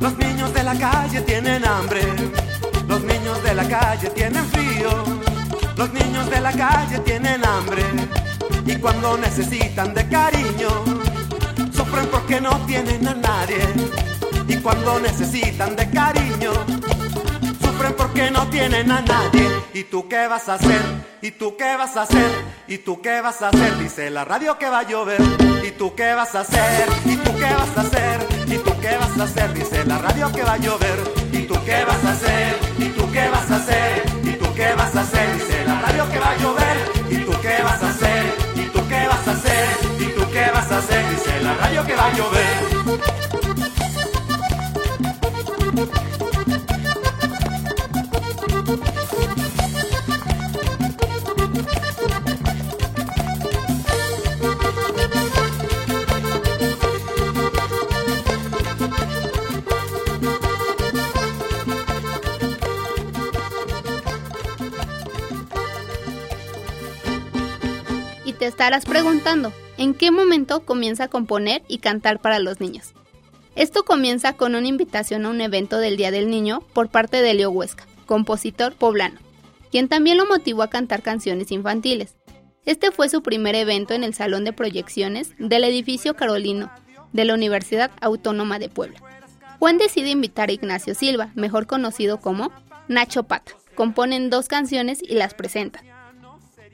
los 0.01 0.19
niños 0.19 0.53
de 0.53 0.65
la 0.65 0.75
calle 0.75 1.21
tienen 1.21 1.65
hambre, 1.65 2.03
los 2.89 3.05
niños 3.05 3.41
de 3.45 3.55
la 3.55 3.69
calle 3.69 4.11
tienen 4.11 4.45
frío, 4.47 5.05
los 5.77 5.93
niños 5.93 6.29
de 6.29 6.41
la 6.41 6.53
calle 6.53 6.99
tienen 6.99 7.47
hambre, 7.47 7.85
y 8.67 8.75
cuando 8.75 9.17
necesitan 9.19 9.95
de 9.95 10.09
cariño, 10.09 10.85
sufren 11.73 12.09
porque 12.09 12.41
no 12.41 12.59
tienen 12.67 13.07
a 13.07 13.15
nadie. 13.15 14.02
Y 14.49 14.57
cuando 14.57 15.01
necesitan 15.01 15.77
de 15.77 15.91
cariño, 15.91 16.53
sufren 17.61 17.95
porque 17.97 18.31
no 18.31 18.47
tienen 18.49 18.91
a 18.91 19.01
nadie. 19.01 19.49
¿Y 19.75 19.85
tú 19.85 20.09
qué 20.09 20.27
vas 20.29 20.49
a 20.49 20.55
hacer? 20.55 20.83
¿Y 21.23 21.31
tú 21.31 21.57
qué 21.57 21.77
vas 21.77 21.97
a 21.97 22.03
hacer? 22.03 22.31
¿Y 22.69 22.79
tú 22.79 23.01
qué 23.01 23.21
vas 23.21 23.41
a 23.43 23.49
hacer? 23.49 23.79
Dice 23.79 24.11
la 24.11 24.25
radio 24.25 24.59
que 24.59 24.69
va 24.69 24.81
a 24.81 24.83
llover. 24.83 25.21
¿Y 25.65 25.71
tú 25.71 25.95
qué 25.95 26.15
vas 26.15 26.35
a 26.35 26.41
hacer? 26.41 26.89
¿Y 27.05 27.17
tú 27.17 27.33
qué 27.37 27.55
vas 27.55 27.77
a 27.77 27.81
hacer? 27.81 28.27
¿Y 28.49 28.59
tú 28.59 28.73
qué 28.81 28.97
vas 28.99 29.19
a 29.19 29.25
hacer? 29.25 29.55
Dice 29.55 29.85
la 29.85 29.99
radio 29.99 30.33
que 30.33 30.43
va 30.43 30.53
a 30.55 30.59
llover. 30.59 30.99
¿Y 31.33 31.43
tú 31.45 31.55
qué 31.65 31.85
vas 31.85 32.05
a 32.05 32.11
hacer? 32.13 32.59
¿Y 32.79 32.89
tú 32.89 33.11
qué 33.13 33.29
vas 33.29 33.51
a 33.51 33.57
hacer? 33.57 34.03
¿Y 34.25 34.33
tú 34.33 34.55
qué 34.55 34.75
vas 34.75 34.97
a 34.97 35.01
hacer? 35.01 35.35
Dice 35.35 35.65
la 35.65 35.81
radio 35.81 36.11
que 36.11 36.19
va 36.19 36.31
a 36.31 36.37
llover. 36.37 36.77
¿Y 37.11 37.17
tú 37.25 37.33
qué 37.41 37.63
vas 37.63 37.83
a 37.83 37.89
hacer? 37.89 38.35
¿Y 38.57 38.65
tú 38.67 38.89
qué 38.89 39.07
vas 39.09 39.29
a 39.29 39.31
hacer? 39.33 39.69
¿Y 39.99 40.05
tú 40.15 40.31
qué 40.33 40.51
vas 40.53 40.73
a 40.73 40.79
hacer? 40.79 41.11
Dice 41.11 41.41
la 41.41 41.55
radio 41.55 41.87
que 41.87 41.95
va 41.95 42.07
a 42.07 42.13
llover. 42.13 43.12
Y 68.25 68.35
te 68.35 68.47
estarás 68.47 68.85
preguntando, 68.85 69.53
¿en 69.77 69.95
qué 69.95 70.11
momento 70.11 70.61
comienza 70.61 71.05
a 71.05 71.09
componer 71.09 71.63
y 71.69 71.79
cantar 71.79 72.21
para 72.21 72.39
los 72.39 72.61
niños? 72.61 72.93
Esto 73.55 73.85
comienza 73.85 74.33
con 74.33 74.55
una 74.55 74.67
invitación 74.67 75.27
a 75.27 75.31
un 75.31 75.43
evento 75.43 75.79
del 75.79 75.99
Día 75.99 76.11
del 76.11 76.31
Niño 76.31 76.63
por 76.73 76.89
parte 76.89 77.21
de 77.21 77.35
Leo 77.35 77.51
Huesca, 77.51 77.87
compositor 78.07 78.75
poblano. 78.75 79.21
quien 79.71 79.89
también 79.89 80.19
lo 80.19 80.27
motivó 80.27 80.63
a 80.63 80.71
cantar 80.71 81.03
canciones 81.03 81.51
infantiles. 81.51 82.15
Este 82.67 82.91
fue 82.91 83.09
su 83.09 83.23
primer 83.23 83.55
evento 83.55 83.95
en 83.95 84.05
el 84.05 84.13
Salón 84.13 84.45
de 84.45 84.53
Proyecciones 84.53 85.33
del 85.39 85.65
edificio 85.65 86.15
Carolino 86.15 86.71
de 87.13 87.25
la 87.25 87.35
Universidad 87.35 87.91
Autónoma 88.01 88.59
de 88.59 88.69
Puebla. 88.69 89.01
Juan 89.59 89.79
decide 89.79 90.11
invitar 90.11 90.51
a 90.51 90.53
Ignacio 90.53 90.95
Silva, 90.95 91.31
mejor 91.35 91.67
conocido 91.67 92.21
como 92.21 92.53
Nacho 92.89 93.23
Pata. 93.23 93.53
Componen 93.75 94.29
dos 94.29 94.49
canciones 94.49 95.03
y 95.03 95.15
las 95.15 95.33
presentan. 95.35 95.85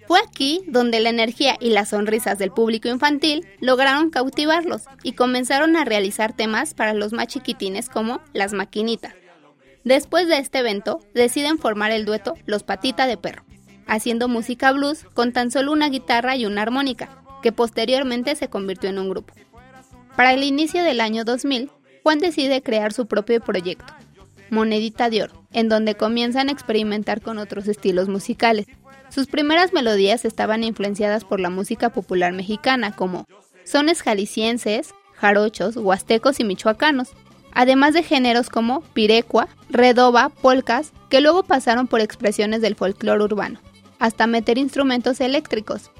Fue 0.08 0.20
aquí 0.26 0.62
donde 0.66 1.00
la 1.00 1.10
energía 1.10 1.58
y 1.60 1.68
las 1.68 1.90
sonrisas 1.90 2.38
del 2.38 2.50
público 2.50 2.88
infantil 2.88 3.46
lograron 3.60 4.08
cautivarlos 4.08 4.84
y 5.02 5.12
comenzaron 5.12 5.76
a 5.76 5.84
realizar 5.84 6.32
temas 6.32 6.72
para 6.72 6.94
los 6.94 7.12
más 7.12 7.26
chiquitines 7.26 7.90
como 7.90 8.22
Las 8.32 8.54
Maquinitas. 8.54 9.12
Después 9.84 10.26
de 10.26 10.38
este 10.38 10.60
evento, 10.60 11.00
deciden 11.12 11.58
formar 11.58 11.90
el 11.90 12.06
dueto 12.06 12.32
Los 12.46 12.62
Patita 12.62 13.06
de 13.06 13.18
Perro, 13.18 13.44
haciendo 13.86 14.28
música 14.28 14.72
blues 14.72 15.04
con 15.12 15.34
tan 15.34 15.50
solo 15.50 15.72
una 15.72 15.90
guitarra 15.90 16.36
y 16.36 16.46
una 16.46 16.62
armónica, 16.62 17.22
que 17.42 17.52
posteriormente 17.52 18.34
se 18.34 18.48
convirtió 18.48 18.88
en 18.88 19.00
un 19.00 19.10
grupo. 19.10 19.34
Para 20.16 20.32
el 20.32 20.42
inicio 20.42 20.84
del 20.84 21.02
año 21.02 21.24
2000, 21.24 21.70
Juan 22.02 22.18
decide 22.18 22.62
crear 22.62 22.94
su 22.94 23.06
propio 23.06 23.42
proyecto, 23.42 23.92
Monedita 24.48 25.10
de 25.10 25.24
Oro, 25.24 25.44
en 25.52 25.68
donde 25.68 25.96
comienzan 25.96 26.48
a 26.48 26.52
experimentar 26.52 27.20
con 27.20 27.36
otros 27.36 27.68
estilos 27.68 28.08
musicales. 28.08 28.66
Sus 29.10 29.26
primeras 29.26 29.72
melodías 29.72 30.24
estaban 30.24 30.64
influenciadas 30.64 31.24
por 31.24 31.40
la 31.40 31.50
música 31.50 31.90
popular 31.90 32.32
mexicana, 32.32 32.92
como 32.92 33.26
sones 33.64 34.02
jaliscienses, 34.02 34.94
jarochos, 35.14 35.76
huastecos 35.76 36.40
y 36.40 36.44
michoacanos, 36.44 37.10
además 37.52 37.94
de 37.94 38.02
géneros 38.02 38.50
como 38.50 38.82
pirecua, 38.92 39.48
redoba, 39.70 40.28
polcas, 40.28 40.92
que 41.08 41.20
luego 41.20 41.42
pasaron 41.42 41.86
por 41.86 42.00
expresiones 42.00 42.60
del 42.60 42.76
folclore 42.76 43.24
urbano, 43.24 43.60
hasta 43.98 44.26
meter 44.26 44.58
instrumentos 44.58 45.20
eléctricos. 45.20 45.90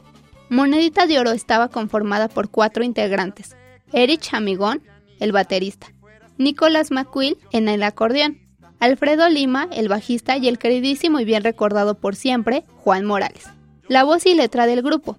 Monedita 0.50 1.06
de 1.06 1.18
Oro 1.18 1.32
estaba 1.32 1.68
conformada 1.68 2.28
por 2.28 2.50
cuatro 2.50 2.84
integrantes, 2.84 3.56
Erich 3.92 4.32
Amigón, 4.32 4.82
el 5.18 5.32
baterista, 5.32 5.88
Nicolas 6.36 6.90
McQuill 6.90 7.38
en 7.52 7.68
el 7.68 7.82
acordeón, 7.82 8.38
Alfredo 8.81 9.29
Lima, 9.29 9.68
el 9.72 9.89
bajista, 9.89 10.37
y 10.37 10.47
el 10.47 10.59
queridísimo 10.59 11.18
y 11.18 11.24
bien 11.24 11.43
recordado 11.43 11.95
por 11.95 12.14
siempre, 12.14 12.62
Juan 12.76 13.05
Morales, 13.05 13.45
la 13.89 14.05
voz 14.05 14.24
y 14.24 14.35
letra 14.35 14.66
del 14.66 14.83
grupo. 14.83 15.18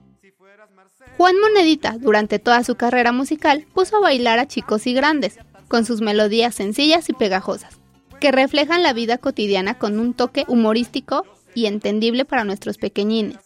Juan 1.18 1.36
Monedita, 1.42 1.98
durante 2.00 2.40
toda 2.40 2.64
su 2.64 2.76
carrera 2.76 3.12
musical, 3.12 3.66
puso 3.74 3.98
a 3.98 4.00
bailar 4.00 4.40
a 4.40 4.48
chicos 4.48 4.88
y 4.88 4.94
grandes, 4.94 5.40
con 5.68 5.84
sus 5.86 6.00
melodías 6.00 6.56
sencillas 6.56 7.10
y 7.10 7.14
pegajosas, 7.14 7.78
que 8.22 8.32
reflejan 8.32 8.82
la 8.82 8.94
vida 8.94 9.18
cotidiana 9.18 9.78
con 9.78 10.00
un 10.00 10.14
toque 10.14 10.46
humorístico 10.48 11.26
y 11.54 11.66
entendible 11.66 12.24
para 12.24 12.46
nuestros 12.46 12.78
pequeñines. 12.78 13.40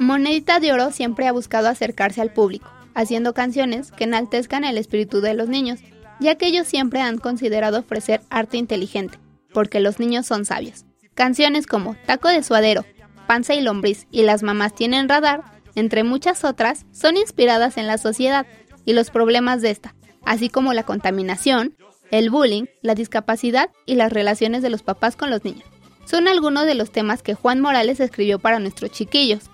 Monedita 0.00 0.58
de 0.58 0.72
Oro 0.72 0.90
siempre 0.90 1.28
ha 1.28 1.32
buscado 1.32 1.68
acercarse 1.68 2.20
al 2.20 2.32
público, 2.32 2.68
haciendo 2.94 3.34
canciones 3.34 3.92
que 3.92 4.04
enaltezcan 4.04 4.64
el 4.64 4.78
espíritu 4.78 5.20
de 5.20 5.34
los 5.34 5.48
niños, 5.48 5.78
ya 6.18 6.34
que 6.34 6.46
ellos 6.46 6.66
siempre 6.66 7.00
han 7.00 7.18
considerado 7.18 7.78
ofrecer 7.78 8.20
arte 8.30 8.56
inteligente, 8.56 9.18
porque 9.54 9.80
los 9.80 9.98
niños 9.98 10.26
son 10.26 10.44
sabios. 10.44 10.84
Canciones 11.14 11.66
como 11.66 11.96
Taco 12.04 12.28
de 12.28 12.42
Suadero, 12.42 12.84
Panza 13.26 13.54
y 13.54 13.62
Lombriz 13.62 14.06
y 14.10 14.22
Las 14.24 14.42
mamás 14.42 14.74
tienen 14.74 15.08
radar, 15.08 15.42
entre 15.74 16.04
muchas 16.04 16.44
otras, 16.44 16.84
son 16.92 17.16
inspiradas 17.16 17.78
en 17.78 17.86
la 17.86 17.96
sociedad 17.96 18.46
y 18.84 18.92
los 18.92 19.10
problemas 19.10 19.62
de 19.62 19.70
esta, 19.70 19.94
así 20.24 20.50
como 20.50 20.74
la 20.74 20.82
contaminación, 20.82 21.76
el 22.10 22.30
bullying, 22.30 22.64
la 22.82 22.94
discapacidad 22.94 23.70
y 23.86 23.94
las 23.94 24.12
relaciones 24.12 24.62
de 24.62 24.70
los 24.70 24.82
papás 24.82 25.16
con 25.16 25.30
los 25.30 25.44
niños. 25.44 25.64
Son 26.04 26.28
algunos 26.28 26.66
de 26.66 26.74
los 26.74 26.92
temas 26.92 27.22
que 27.22 27.34
Juan 27.34 27.60
Morales 27.60 27.98
escribió 27.98 28.38
para 28.38 28.58
nuestros 28.58 28.90
chiquillos. 28.90 29.50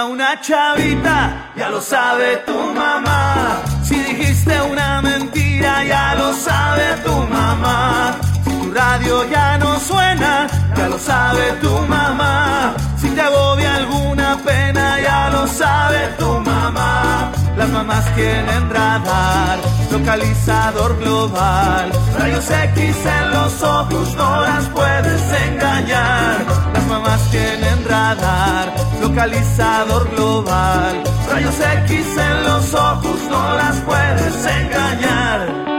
Una 0.00 0.40
chavita, 0.40 1.52
ya 1.54 1.68
lo 1.68 1.80
sabe 1.80 2.38
tu 2.46 2.54
mamá. 2.74 3.62
Si 3.84 3.94
dijiste 3.94 4.60
una 4.62 5.02
mentira, 5.02 5.84
ya 5.84 6.14
lo 6.14 6.32
sabe 6.32 6.96
tu 7.04 7.12
mamá. 7.12 8.16
Si 8.44 8.50
tu 8.50 8.72
radio 8.72 9.24
ya 9.28 9.58
no 9.58 9.78
suena, 9.78 10.46
ya 10.76 10.88
lo 10.88 10.98
sabe 10.98 11.52
tu 11.60 11.70
mamá. 11.88 12.74
Si 12.96 13.10
te 13.10 13.20
agobia 13.20 13.74
alguna 13.76 14.38
pena, 14.42 14.98
ya 14.98 15.30
lo 15.30 15.46
sabe 15.46 16.08
tu 16.18 16.40
mamá. 16.40 17.32
Las 17.56 17.68
mamás 17.68 18.14
tienen 18.14 18.70
radar, 18.70 19.58
localizador 19.90 20.98
global. 20.98 21.92
Rayos 22.18 22.50
X 22.50 22.96
en 23.06 23.30
los 23.30 23.62
ojos, 23.62 24.14
no 24.16 24.40
las 24.40 24.68
puedes 24.68 25.22
engañar. 25.48 26.46
Las 26.72 26.86
mamás 26.86 27.30
tienen 27.30 27.84
radar, 27.84 28.74
localizador 29.00 30.10
global. 30.14 31.02
Rayos 31.30 31.54
X 31.84 32.06
en 32.16 32.44
los 32.44 32.74
ojos, 32.74 33.20
no 33.30 33.56
las 33.56 33.76
puedes 33.80 34.46
engañar. 34.46 35.71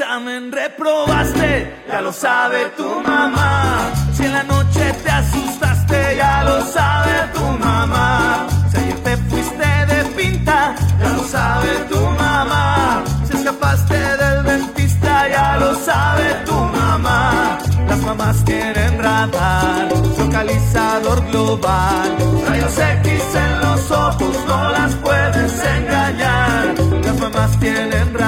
Examen 0.00 0.50
reprobaste, 0.50 1.74
ya 1.86 2.00
lo 2.00 2.10
sabe 2.10 2.70
tu 2.74 2.88
mamá. 3.02 3.92
Si 4.14 4.24
en 4.24 4.32
la 4.32 4.42
noche 4.44 4.94
te 5.04 5.10
asustaste, 5.10 6.16
ya 6.16 6.42
lo 6.42 6.64
sabe 6.64 7.12
tu 7.34 7.44
mamá. 7.58 8.46
Si 8.70 8.78
ayer 8.78 8.98
te 9.04 9.16
fuiste 9.28 9.68
de 9.90 10.04
pinta, 10.16 10.74
ya 11.00 11.08
lo 11.10 11.22
sabe 11.24 11.68
tu 11.90 12.00
mamá. 12.00 13.04
Si 13.26 13.36
escapaste 13.36 13.94
del 13.94 14.44
dentista, 14.44 15.28
ya 15.28 15.58
lo 15.58 15.74
sabe 15.74 16.34
tu 16.46 16.54
mamá. 16.54 17.58
Las 17.86 17.98
mamás 17.98 18.42
tienen 18.46 19.02
radar, 19.02 19.88
localizador 20.18 21.26
global. 21.30 22.16
Rayos 22.48 22.78
X 22.78 23.34
en 23.34 23.60
los 23.60 23.90
ojos, 23.90 24.36
no 24.48 24.70
las 24.70 24.94
puedes 24.94 25.52
engañar. 25.76 26.74
Las 27.04 27.20
mamás 27.20 27.60
tienen 27.60 28.14
radar, 28.14 28.19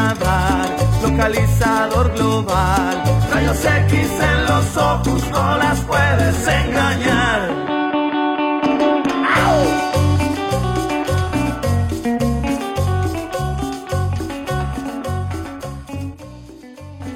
localizador 1.12 2.14
global. 2.14 3.02
Rayos 3.30 3.64
X 3.64 4.08
en 4.20 4.44
los 4.44 4.76
ojos, 4.76 5.30
no 5.30 5.58
las 5.58 5.80
puedes 5.82 6.48
engañar. 6.48 7.62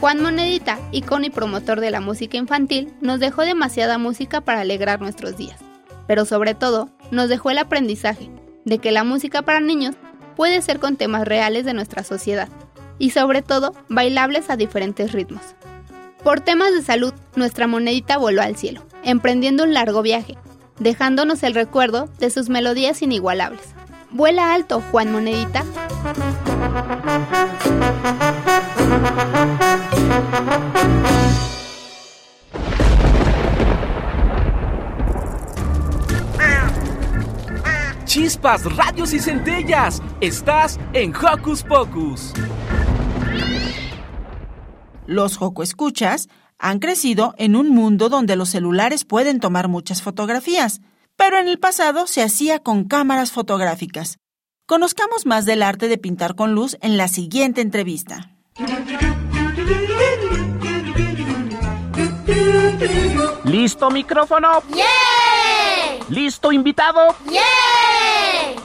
Juan 0.01 0.23
Monedita, 0.23 0.79
icono 0.93 1.25
y 1.25 1.31
promotor 1.31 1.81
de 1.81 1.91
la 1.91 2.01
música 2.01 2.37
infantil, 2.37 2.93
nos 3.01 3.19
dejó 3.19 3.43
demasiada 3.43 3.99
música 3.99 4.41
para 4.41 4.61
alegrar 4.61 5.01
nuestros 5.01 5.37
días. 5.37 5.59
Pero 6.07 6.25
sobre 6.25 6.55
todo, 6.55 6.91
nos 7.11 7.29
dejó 7.29 7.51
el 7.51 7.59
aprendizaje 7.59 8.31
de 8.65 8.79
que 8.79 8.93
la 8.93 9.03
música 9.03 9.43
para 9.43 9.61
niños 9.61 9.97
puede 10.37 10.63
ser 10.63 10.79
con 10.79 10.97
temas 10.97 11.27
reales 11.27 11.65
de 11.65 11.75
nuestra 11.75 12.05
sociedad 12.05 12.49
y 12.99 13.11
sobre 13.11 13.43
todo 13.43 13.73
bailables 13.89 14.51
a 14.51 14.57
diferentes 14.57 15.13
ritmos. 15.13 15.43
Por 16.23 16.41
temas 16.41 16.73
de 16.73 16.83
salud, 16.83 17.13
nuestra 17.37 17.67
monedita 17.67 18.19
voló 18.19 18.43
al 18.43 18.57
cielo, 18.57 18.85
emprendiendo 19.05 19.65
un 19.65 19.75
largo 19.75 20.03
viaje, 20.03 20.37
dejándonos 20.79 21.43
el 21.43 21.55
recuerdo 21.55 22.09
de 22.19 22.31
sus 22.31 22.49
melodías 22.49 23.03
inigualables. 23.03 23.75
Vuela 24.11 24.55
alto, 24.55 24.83
Juan 24.91 25.13
Monedita. 25.13 25.65
Chispas, 38.05 38.65
radios 38.77 39.13
y 39.13 39.19
centellas. 39.19 40.03
Estás 40.21 40.81
en 40.95 41.15
Hocus 41.15 41.63
Pocus. 41.63 42.33
Los 45.07 45.37
Joco 45.37 45.63
Escuchas 45.63 46.29
han 46.59 46.79
crecido 46.79 47.35
en 47.39 47.55
un 47.57 47.69
mundo 47.69 48.09
donde 48.09 48.37
los 48.37 48.49
celulares 48.49 49.05
pueden 49.05 49.41
tomar 49.41 49.69
muchas 49.69 50.03
fotografías, 50.03 50.81
pero 51.17 51.39
en 51.39 51.49
el 51.49 51.59
pasado 51.59 52.07
se 52.07 52.23
hacía 52.23 52.59
con 52.59 52.85
cámaras 52.85 53.31
fotográficas. 53.31 54.19
Conozcamos 54.67 55.27
más 55.27 55.45
del 55.47 55.63
arte 55.63 55.89
de 55.89 55.99
pintar 55.99 56.35
con 56.35 56.55
luz 56.55 56.77
en 56.81 56.97
la 56.97 57.09
siguiente 57.09 57.61
entrevista. 57.61 58.33
¿Listo 63.45 63.91
micrófono? 63.91 64.63
¿Listo 66.09 66.53
invitado? 66.53 67.15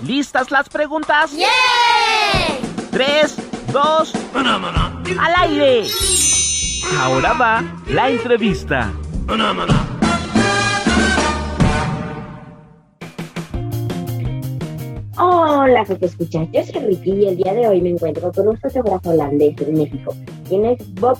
¿Listas 0.03 0.49
las 0.49 0.69
preguntas? 0.69 1.31
Tres, 2.91 3.35
dos, 3.71 4.13
al 4.33 5.33
aire. 5.37 5.87
Ahora 6.89 7.33
va 7.33 7.63
la 7.87 8.09
entrevista. 8.09 8.91
Hola, 15.17 15.85
que 15.85 16.05
escuchas. 16.05 16.47
Yo 16.51 16.63
soy 16.63 16.81
Ricky 16.87 17.11
y 17.11 17.27
el 17.27 17.37
día 17.37 17.53
de 17.53 17.67
hoy 17.67 17.81
me 17.81 17.89
encuentro 17.89 18.31
con 18.31 18.47
un 18.47 18.57
fotógrafo 18.57 19.09
holandés 19.11 19.55
de 19.57 19.71
México, 19.71 20.15
quien 20.47 20.65
es 20.65 20.93
Bob 20.95 21.17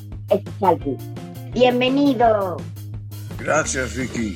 Schalke. 0.58 0.98
Bienvenido. 1.54 2.58
Gracias, 3.38 3.96
Ricky. 3.96 4.36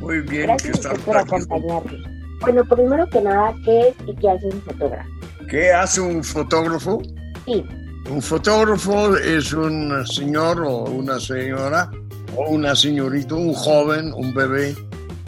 Muy 0.00 0.20
bien 0.22 0.44
Gracias 0.46 0.62
que 0.62 0.88
estás 0.88 0.98
por 1.00 1.16
aquí. 1.16 1.34
acompañarme. 1.34 1.98
Bueno, 2.40 2.64
primero 2.64 3.06
que 3.08 3.20
nada, 3.20 3.54
¿qué 3.64 3.88
es 3.88 3.94
y 4.06 4.14
qué 4.14 4.30
hace 4.30 4.46
un 4.46 4.62
fotógrafo? 4.62 5.08
¿Qué 5.50 5.72
hace 5.72 6.00
un 6.00 6.22
fotógrafo? 6.24 7.02
Sí. 7.46 7.64
Un 8.08 8.22
fotógrafo 8.22 9.16
es 9.18 9.52
un 9.52 10.06
señor 10.06 10.62
o 10.62 10.84
una 10.84 11.20
señora 11.20 11.90
o 12.34 12.48
una 12.48 12.74
señorita, 12.74 13.34
un 13.34 13.52
joven, 13.52 14.12
un 14.14 14.32
bebé 14.32 14.74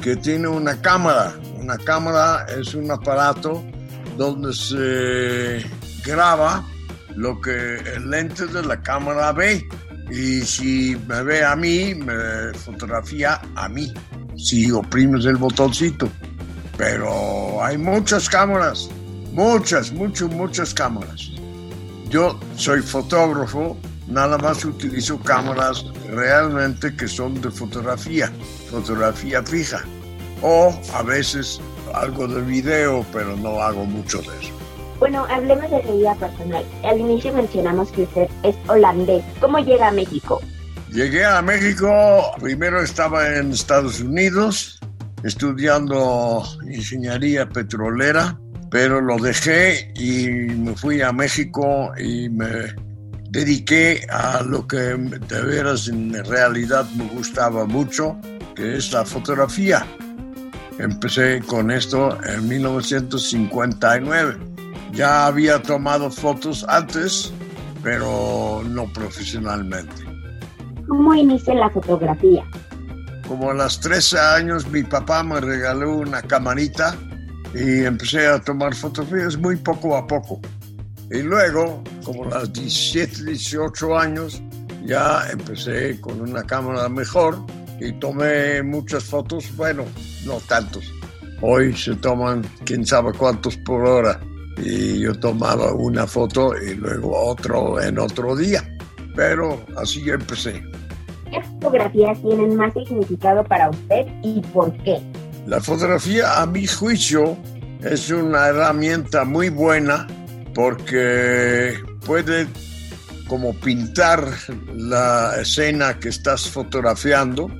que 0.02 0.16
tiene 0.16 0.48
una 0.48 0.80
cámara. 0.80 1.34
Una 1.58 1.76
cámara 1.76 2.46
es 2.58 2.74
un 2.74 2.90
aparato 2.90 3.62
donde 4.16 4.54
se 4.54 5.62
graba 6.04 6.64
lo 7.14 7.38
que 7.42 7.76
el 7.76 8.08
lente 8.08 8.46
de 8.46 8.62
la 8.62 8.80
cámara 8.80 9.32
ve. 9.32 9.62
Y 10.10 10.40
si 10.40 10.96
me 11.06 11.22
ve 11.22 11.44
a 11.44 11.54
mí, 11.54 11.94
me 11.94 12.54
fotografía 12.54 13.40
a 13.56 13.68
mí. 13.68 13.92
Si 14.36 14.70
oprimes 14.72 15.26
el 15.26 15.36
botoncito. 15.36 16.08
Pero 16.78 17.62
hay 17.62 17.76
muchas 17.76 18.26
cámaras, 18.26 18.88
muchas, 19.32 19.92
muchas, 19.92 20.30
muchas 20.30 20.72
cámaras. 20.72 21.30
Yo 22.10 22.36
soy 22.56 22.82
fotógrafo, 22.82 23.76
nada 24.08 24.36
más 24.36 24.64
utilizo 24.64 25.16
cámaras 25.20 25.86
realmente 26.08 26.96
que 26.96 27.06
son 27.06 27.40
de 27.40 27.52
fotografía, 27.52 28.32
fotografía 28.68 29.44
fija. 29.44 29.84
O 30.42 30.74
a 30.92 31.02
veces 31.04 31.60
algo 31.94 32.26
de 32.26 32.42
video, 32.42 33.06
pero 33.12 33.36
no 33.36 33.62
hago 33.62 33.84
mucho 33.84 34.18
de 34.22 34.26
eso. 34.42 34.52
Bueno, 34.98 35.24
hablemos 35.30 35.70
de 35.70 35.82
su 35.86 35.98
vida 35.98 36.16
personal. 36.16 36.64
Al 36.82 36.98
inicio 36.98 37.32
mencionamos 37.32 37.92
que 37.92 38.02
usted 38.02 38.28
es 38.42 38.56
holandés. 38.66 39.22
¿Cómo 39.40 39.60
llega 39.60 39.88
a 39.88 39.92
México? 39.92 40.40
Llegué 40.90 41.24
a 41.24 41.40
México, 41.42 41.88
primero 42.40 42.82
estaba 42.82 43.36
en 43.36 43.52
Estados 43.52 44.00
Unidos 44.00 44.80
estudiando 45.22 46.42
ingeniería 46.68 47.48
petrolera, 47.48 48.36
pero 48.70 49.00
lo 49.00 49.18
dejé 49.18 49.92
y 49.96 50.28
me 50.54 50.74
fui 50.76 51.02
a 51.02 51.12
México 51.12 51.92
y 51.98 52.28
me 52.28 52.72
dediqué 53.30 54.06
a 54.10 54.42
lo 54.42 54.66
que 54.66 54.76
de 54.76 55.42
veras 55.42 55.88
en 55.88 56.12
realidad 56.24 56.86
me 56.96 57.04
gustaba 57.08 57.66
mucho, 57.66 58.16
que 58.54 58.76
es 58.76 58.92
la 58.92 59.04
fotografía. 59.04 59.84
Empecé 60.78 61.40
con 61.46 61.70
esto 61.70 62.16
en 62.24 62.48
1959. 62.48 64.38
Ya 64.92 65.26
había 65.26 65.60
tomado 65.60 66.10
fotos 66.10 66.64
antes, 66.68 67.32
pero 67.82 68.62
no 68.66 68.86
profesionalmente. 68.92 70.04
¿Cómo 70.88 71.14
inicia 71.14 71.54
la 71.54 71.70
fotografía? 71.70 72.44
Como 73.28 73.50
a 73.50 73.54
los 73.54 73.78
13 73.80 74.18
años 74.18 74.68
mi 74.68 74.82
papá 74.82 75.22
me 75.22 75.40
regaló 75.40 75.98
una 75.98 76.22
camarita 76.22 76.96
y 77.54 77.84
empecé 77.84 78.26
a 78.26 78.40
tomar 78.40 78.74
fotografías 78.74 79.36
muy 79.36 79.56
poco 79.56 79.96
a 79.96 80.06
poco. 80.06 80.40
Y 81.10 81.22
luego, 81.22 81.82
como 82.04 82.24
a 82.32 82.40
los 82.40 82.52
17, 82.52 83.24
18 83.24 83.98
años, 83.98 84.42
ya 84.84 85.28
empecé 85.30 86.00
con 86.00 86.20
una 86.20 86.42
cámara 86.44 86.88
mejor 86.88 87.36
y 87.80 87.92
tomé 87.94 88.62
muchas 88.62 89.04
fotos, 89.04 89.44
bueno, 89.56 89.84
no 90.24 90.38
tantos. 90.48 90.84
Hoy 91.42 91.74
se 91.74 91.94
toman 91.96 92.42
quién 92.64 92.86
sabe 92.86 93.12
cuántos 93.12 93.56
por 93.58 93.84
hora 93.84 94.20
y 94.58 95.00
yo 95.00 95.18
tomaba 95.18 95.72
una 95.72 96.06
foto 96.06 96.52
y 96.56 96.74
luego 96.74 97.16
otro 97.16 97.80
en 97.80 97.98
otro 97.98 98.36
día. 98.36 98.62
Pero 99.16 99.60
así 99.76 100.08
empecé. 100.08 100.62
¿Qué 101.30 101.42
fotografías 101.42 102.20
tienen 102.22 102.56
más 102.56 102.72
significado 102.74 103.42
para 103.44 103.70
usted 103.70 104.06
y 104.22 104.40
por 104.52 104.72
qué? 104.82 105.00
La 105.50 105.60
fotografía, 105.60 106.40
a 106.40 106.46
mi 106.46 106.64
juicio, 106.64 107.36
es 107.82 108.08
una 108.10 108.46
herramienta 108.46 109.24
muy 109.24 109.48
buena 109.48 110.06
porque 110.54 111.74
puede 112.06 112.46
como 113.26 113.52
pintar 113.54 114.28
la 114.76 115.34
escena 115.40 115.98
que 115.98 116.10
estás 116.10 116.48
fotografiando 116.48 117.50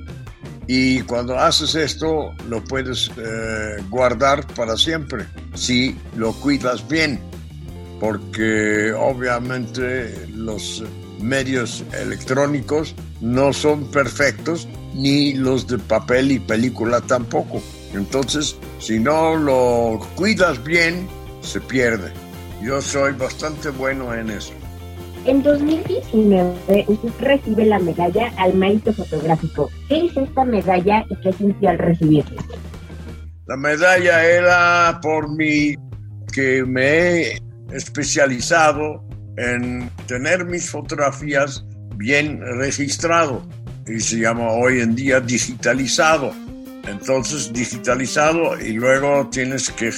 y 0.67 1.01
cuando 1.01 1.37
haces 1.37 1.75
esto 1.75 2.33
lo 2.47 2.63
puedes 2.63 3.11
eh, 3.17 3.83
guardar 3.89 4.47
para 4.53 4.77
siempre 4.77 5.25
si 5.53 5.93
lo 6.15 6.31
cuidas 6.31 6.87
bien 6.87 7.19
porque 7.99 8.93
obviamente 8.93 10.27
los 10.29 10.81
medios 11.19 11.83
electrónicos 11.91 12.95
no 13.19 13.51
son 13.51 13.91
perfectos 13.91 14.69
ni 14.93 15.33
los 15.33 15.67
de 15.67 15.77
papel 15.77 16.31
y 16.31 16.39
película 16.39 17.01
tampoco 17.01 17.61
entonces 17.93 18.57
si 18.79 18.99
no 18.99 19.35
lo 19.35 19.99
cuidas 20.15 20.63
bien 20.63 21.07
se 21.41 21.59
pierde 21.59 22.11
yo 22.61 22.81
soy 22.81 23.13
bastante 23.13 23.69
bueno 23.69 24.13
en 24.13 24.29
eso 24.29 24.53
En 25.25 25.43
2019 25.43 26.85
usted 26.87 27.09
recibe 27.19 27.65
la 27.65 27.77
medalla 27.77 28.31
al 28.37 28.55
mérito 28.55 28.91
fotográfico. 28.91 29.69
¿Qué 29.87 30.05
es 30.05 30.17
esta 30.17 30.43
medalla 30.45 31.05
y 31.09 31.15
qué 31.17 31.31
sintió 31.33 31.69
al 31.69 31.77
recibirla? 31.77 32.41
La 33.45 33.55
medalla 33.55 34.25
era 34.25 34.99
por 35.01 35.29
mi 35.35 35.75
que 36.31 36.63
me 36.65 36.83
he 36.83 37.41
especializado 37.71 39.03
en 39.37 39.89
tener 40.07 40.45
mis 40.45 40.69
fotografías 40.69 41.65
bien 41.97 42.41
registrado 42.57 43.47
y 43.87 43.99
se 43.99 44.19
llama 44.19 44.51
hoy 44.51 44.79
en 44.79 44.95
día 44.95 45.19
digitalizado. 45.19 46.33
Entonces 46.87 47.53
digitalizado 47.53 48.59
y 48.59 48.73
luego 48.73 49.27
tienes 49.29 49.69
que 49.69 49.91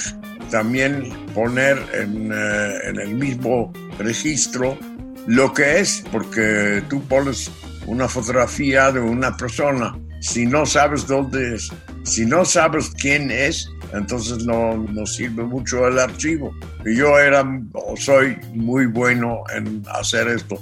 también 0.50 1.10
poner 1.34 1.78
en, 1.94 2.30
eh, 2.32 2.88
en 2.88 3.00
el 3.00 3.14
mismo 3.14 3.72
registro 3.98 4.78
lo 5.26 5.52
que 5.52 5.80
es, 5.80 6.04
porque 6.12 6.82
tú 6.88 7.00
pones 7.02 7.50
una 7.86 8.08
fotografía 8.08 8.92
de 8.92 9.00
una 9.00 9.36
persona, 9.36 9.96
si 10.20 10.46
no 10.46 10.64
sabes 10.66 11.06
dónde 11.06 11.54
es, 11.54 11.70
si 12.02 12.24
no 12.26 12.44
sabes 12.44 12.90
quién 13.00 13.30
es, 13.30 13.68
entonces 13.92 14.44
no, 14.44 14.76
no 14.76 15.06
sirve 15.06 15.44
mucho 15.44 15.86
el 15.86 15.98
archivo. 15.98 16.52
Y 16.84 16.96
yo 16.96 17.18
era 17.18 17.44
o 17.72 17.96
soy 17.96 18.36
muy 18.54 18.86
bueno 18.86 19.44
en 19.54 19.82
hacer 19.92 20.28
esto. 20.28 20.56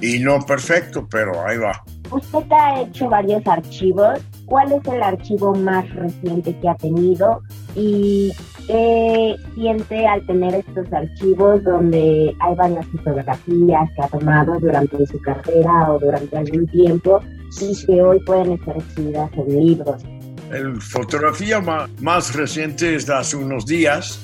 Y 0.00 0.18
no 0.20 0.40
perfecto, 0.40 1.06
pero 1.10 1.46
ahí 1.46 1.58
va. 1.58 1.82
Usted 2.10 2.52
ha 2.52 2.82
hecho 2.82 3.08
varios 3.08 3.46
archivos. 3.46 4.20
¿Cuál 4.48 4.72
es 4.72 4.92
el 4.92 5.02
archivo 5.02 5.54
más 5.54 5.88
reciente 5.94 6.56
que 6.58 6.68
ha 6.70 6.74
tenido? 6.76 7.42
¿Y 7.76 8.32
qué 8.66 9.36
siente 9.54 10.06
al 10.06 10.24
tener 10.26 10.54
estos 10.54 10.90
archivos 10.90 11.62
donde 11.64 12.34
hay 12.40 12.54
varias 12.54 12.86
fotografías 12.86 13.90
que 13.94 14.02
ha 14.02 14.08
tomado 14.08 14.58
durante 14.58 15.06
su 15.06 15.20
carrera 15.20 15.92
o 15.92 15.98
durante 15.98 16.38
algún 16.38 16.66
tiempo 16.68 17.20
y 17.60 17.86
que 17.86 18.02
hoy 18.02 18.20
pueden 18.24 18.52
estar 18.52 18.76
exhibidas 18.78 19.30
en 19.34 19.66
libros? 19.66 20.02
La 20.50 20.80
fotografía 20.80 21.60
más 22.00 22.34
reciente 22.34 22.94
es 22.94 23.06
de 23.06 23.14
hace 23.14 23.36
unos 23.36 23.66
días. 23.66 24.18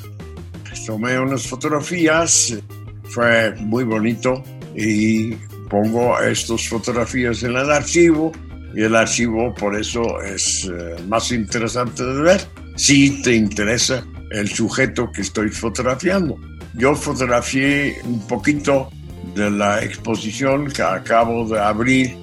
tomé 0.87 1.19
unas 1.19 1.47
fotografías, 1.47 2.57
fue 3.05 3.55
muy 3.57 3.85
bonito 3.85 4.43
y 4.75 5.35
pongo 5.69 6.19
estas 6.21 6.67
fotografías 6.67 7.43
en 7.43 7.57
el 7.57 7.71
archivo 7.71 8.33
y 8.75 8.83
el 8.83 8.97
archivo 8.97 9.55
por 9.55 9.77
eso 9.77 10.21
es 10.21 10.65
eh, 10.65 10.97
más 11.09 11.31
interesante 11.31 12.05
de 12.05 12.23
ver 12.23 12.41
si 12.77 13.23
te 13.23 13.35
interesa 13.35 14.05
el 14.31 14.49
sujeto 14.49 15.11
que 15.13 15.23
estoy 15.23 15.49
fotografiando. 15.51 16.37
Yo 16.75 16.95
fotografié 16.95 17.99
un 18.05 18.27
poquito 18.27 18.91
de 19.35 19.51
la 19.51 19.83
exposición 19.83 20.71
que 20.71 20.83
acabo 20.83 21.47
de 21.47 21.61
abrir 21.61 22.17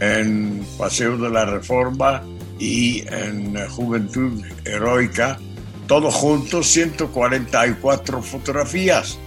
en 0.00 0.64
Paseo 0.76 1.16
de 1.16 1.30
la 1.30 1.46
Reforma 1.46 2.22
y 2.58 3.04
en 3.08 3.56
Juventud 3.70 4.42
Heroica, 4.64 5.38
todo 5.86 6.10
junto 6.10 6.62
144 6.62 8.22
fotografías. 8.22 9.18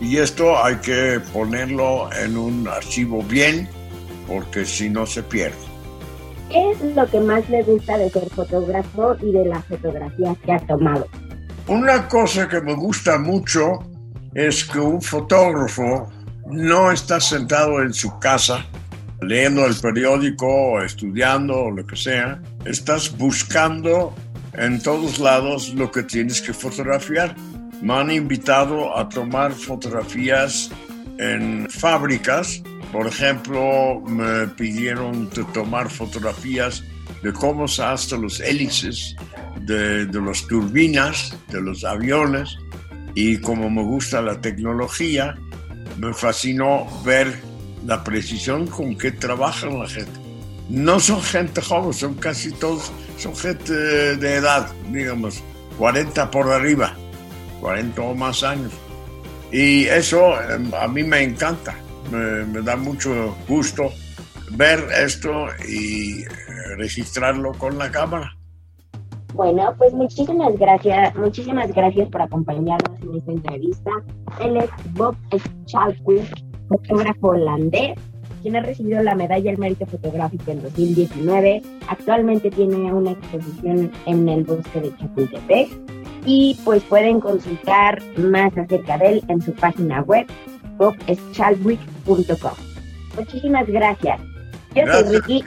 Y 0.00 0.18
esto 0.18 0.62
hay 0.62 0.76
que 0.76 1.20
ponerlo 1.32 2.12
en 2.12 2.36
un 2.36 2.68
archivo 2.68 3.22
bien, 3.22 3.68
porque 4.26 4.64
si 4.64 4.90
no 4.90 5.06
se 5.06 5.22
pierde. 5.22 5.65
¿Qué 6.50 6.70
es 6.70 6.80
lo 6.94 7.06
que 7.06 7.20
más 7.20 7.48
le 7.48 7.62
gusta 7.62 7.98
de 7.98 8.10
ser 8.10 8.28
fotógrafo 8.30 9.16
y 9.22 9.32
de 9.32 9.46
las 9.46 9.64
fotografías 9.66 10.36
que 10.44 10.52
ha 10.52 10.58
tomado? 10.66 11.06
Una 11.68 12.08
cosa 12.08 12.48
que 12.48 12.60
me 12.60 12.74
gusta 12.74 13.18
mucho 13.18 13.80
es 14.34 14.64
que 14.64 14.78
un 14.78 15.02
fotógrafo 15.02 16.08
no 16.48 16.92
está 16.92 17.20
sentado 17.20 17.82
en 17.82 17.92
su 17.92 18.18
casa 18.20 18.64
leyendo 19.20 19.66
el 19.66 19.74
periódico 19.74 20.80
estudiando 20.82 21.70
lo 21.70 21.86
que 21.86 21.96
sea. 21.96 22.40
Estás 22.64 23.16
buscando 23.16 24.14
en 24.52 24.80
todos 24.82 25.18
lados 25.18 25.74
lo 25.74 25.90
que 25.90 26.02
tienes 26.02 26.40
que 26.40 26.52
fotografiar. 26.52 27.34
Me 27.82 27.94
han 27.94 28.10
invitado 28.10 28.96
a 28.96 29.08
tomar 29.08 29.52
fotografías 29.52 30.70
en 31.18 31.68
fábricas. 31.70 32.62
Por 32.92 33.06
ejemplo, 33.06 34.00
me 34.06 34.46
pidieron 34.48 35.28
tomar 35.52 35.90
fotografías 35.90 36.82
de 37.22 37.32
cómo 37.32 37.68
se 37.68 37.82
hacen 37.82 38.22
los 38.22 38.40
hélices 38.40 39.16
de, 39.60 40.06
de 40.06 40.20
las 40.20 40.46
turbinas 40.46 41.36
de 41.48 41.60
los 41.60 41.84
aviones. 41.84 42.56
Y 43.14 43.38
como 43.38 43.70
me 43.70 43.82
gusta 43.82 44.20
la 44.20 44.40
tecnología, 44.40 45.34
me 45.98 46.12
fascinó 46.12 46.86
ver 47.04 47.40
la 47.86 48.02
precisión 48.02 48.66
con 48.66 48.96
que 48.96 49.12
trabajan 49.12 49.78
la 49.78 49.88
gente. 49.88 50.20
No 50.68 50.98
son 50.98 51.22
gente 51.22 51.60
joven, 51.62 51.92
son 51.92 52.14
casi 52.14 52.50
todos, 52.52 52.90
son 53.18 53.36
gente 53.36 53.72
de 53.72 54.34
edad, 54.34 54.68
digamos, 54.90 55.42
40 55.78 56.30
por 56.30 56.50
arriba, 56.50 56.94
40 57.60 58.00
o 58.00 58.14
más 58.14 58.42
años. 58.42 58.72
Y 59.52 59.84
eso 59.84 60.40
em, 60.50 60.72
a 60.74 60.88
mí 60.88 61.04
me 61.04 61.22
encanta, 61.22 61.76
me, 62.10 62.62
da 62.62 62.76
mucho 62.76 63.36
gusto 63.48 63.90
ver 64.52 64.80
esto 65.04 65.46
y 65.68 66.22
eh, 66.22 66.26
registrarlo 66.76 67.52
con 67.52 67.78
la 67.78 67.90
cámara. 67.90 68.36
Bueno, 69.34 69.74
pues 69.76 69.92
muchísimas 69.92 70.56
gracias, 70.58 71.14
muchísimas 71.14 71.70
gracias 71.72 72.08
por 72.08 72.22
acompañarnos 72.22 73.00
en 73.02 73.16
esta 73.16 73.32
entrevista. 73.32 73.90
Él 74.40 74.56
es 74.56 74.70
Bob 74.94 75.14
Schalkwijk, 75.66 76.26
fotógrafo 76.68 77.28
holandés, 77.28 77.98
quien 78.40 78.56
ha 78.56 78.60
recibido 78.60 79.02
la 79.02 79.14
medalla 79.14 79.50
al 79.50 79.58
mérito 79.58 79.84
fotográfico 79.86 80.50
en 80.52 80.62
2019. 80.62 81.62
Actualmente 81.88 82.50
tiene 82.50 82.92
una 82.92 83.10
exposición 83.10 83.90
en 84.06 84.28
el 84.28 84.44
bosque 84.44 84.80
de 84.80 84.96
Chapultepec 84.96 85.68
y 86.24 86.58
pues 86.64 86.82
pueden 86.84 87.20
consultar 87.20 88.02
más 88.16 88.56
acerca 88.56 88.98
de 88.98 89.08
él 89.08 89.24
en 89.28 89.40
su 89.42 89.52
página 89.52 90.00
web 90.02 90.26
bobschalwick.com. 90.78 92.54
Muchísimas 93.16 93.66
gracias. 93.66 94.20
Yo 94.74 94.82
soy 94.82 94.84
Gracias. 94.84 95.26
Ricky 95.26 95.44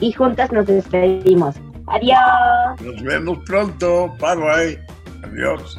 y 0.00 0.12
juntas 0.12 0.52
nos 0.52 0.66
despedimos. 0.66 1.56
Adiós. 1.86 2.80
Nos 2.82 3.02
vemos 3.02 3.38
pronto. 3.46 4.14
Bye 4.20 4.36
bye. 4.36 4.78
Adiós. 5.24 5.78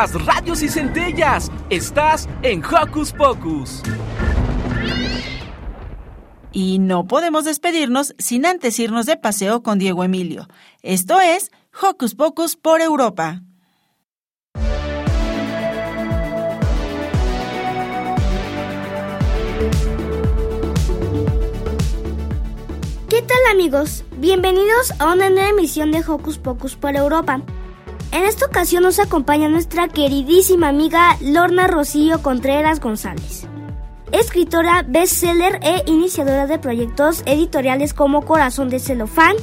Chispas, 0.00 0.24
radios 0.24 0.62
y 0.62 0.68
centellas. 0.68 1.50
Estás 1.68 2.28
en 2.42 2.62
Hocus 2.64 3.12
Pocus. 3.12 3.82
Y 6.52 6.78
no 6.78 7.06
podemos 7.06 7.44
despedirnos 7.44 8.14
sin 8.18 8.44
antes 8.44 8.78
irnos 8.78 9.06
de 9.06 9.16
paseo 9.16 9.62
con 9.62 9.78
Diego 9.78 10.02
Emilio. 10.02 10.48
Esto 10.82 11.20
es 11.20 11.50
Hocus 11.80 12.14
Pocus 12.14 12.56
por 12.56 12.80
Europa. 12.80 13.42
¿Qué 23.08 23.22
tal 23.22 23.38
amigos? 23.52 24.04
Bienvenidos 24.16 24.92
a 24.98 25.12
una 25.12 25.30
nueva 25.30 25.50
emisión 25.50 25.92
de 25.92 26.02
Hocus 26.06 26.38
Pocus 26.38 26.74
por 26.76 26.96
Europa. 26.96 27.42
En 28.12 28.24
esta 28.24 28.46
ocasión 28.46 28.82
nos 28.82 28.98
acompaña 28.98 29.48
nuestra 29.48 29.86
queridísima 29.86 30.68
amiga 30.68 31.16
Lorna 31.20 31.68
Rocío 31.68 32.22
Contreras 32.22 32.80
González. 32.80 33.46
Escritora, 34.10 34.82
bestseller 34.86 35.60
e 35.62 35.84
iniciadora 35.86 36.48
de 36.48 36.58
proyectos 36.58 37.22
editoriales 37.24 37.94
como 37.94 38.24
Corazón 38.24 38.68
de 38.68 38.80
Celofán, 38.80 39.36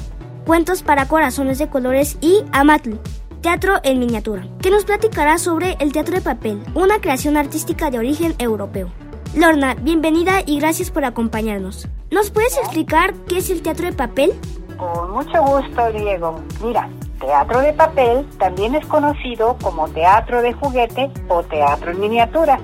Cuentos 0.46 0.84
para 0.84 1.08
Corazones 1.08 1.60
de 1.60 1.70
Colores 1.70 2.18
y 2.20 2.44
Amatl, 2.52 2.96
Teatro 3.42 3.80
en 3.84 4.00
Miniatura, 4.00 4.46
que 4.62 4.70
nos 4.70 4.84
platicará 4.84 5.38
sobre 5.38 5.78
el 5.80 5.94
teatro 5.94 6.16
de 6.16 6.22
papel, 6.22 6.62
una 6.74 7.00
creación 7.00 7.38
artística 7.38 7.90
de 7.90 8.00
origen 8.00 8.36
europeo. 8.38 8.92
Lorna, 9.34 9.76
bienvenida 9.76 10.42
y 10.46 10.60
gracias 10.60 10.92
por 10.92 11.06
acompañarnos. 11.06 11.88
¿Nos 12.12 12.32
puedes 12.32 12.58
explicar 12.58 13.14
qué 13.30 13.38
es 13.38 13.50
el 13.50 13.62
teatro 13.62 13.86
de 13.86 13.94
papel? 13.94 14.34
Con 14.78 15.12
mucho 15.12 15.42
gusto, 15.42 15.92
Diego. 15.94 16.42
Mira, 16.64 16.90
teatro 17.18 17.62
de 17.62 17.74
papel 17.74 18.28
también 18.38 18.76
es 18.76 18.86
conocido 18.86 19.58
como 19.62 19.88
teatro 19.90 20.42
de 20.42 20.54
juguete 20.54 21.12
o 21.28 21.44
teatro 21.44 21.92
en 21.92 22.00
miniatura. 22.00 22.60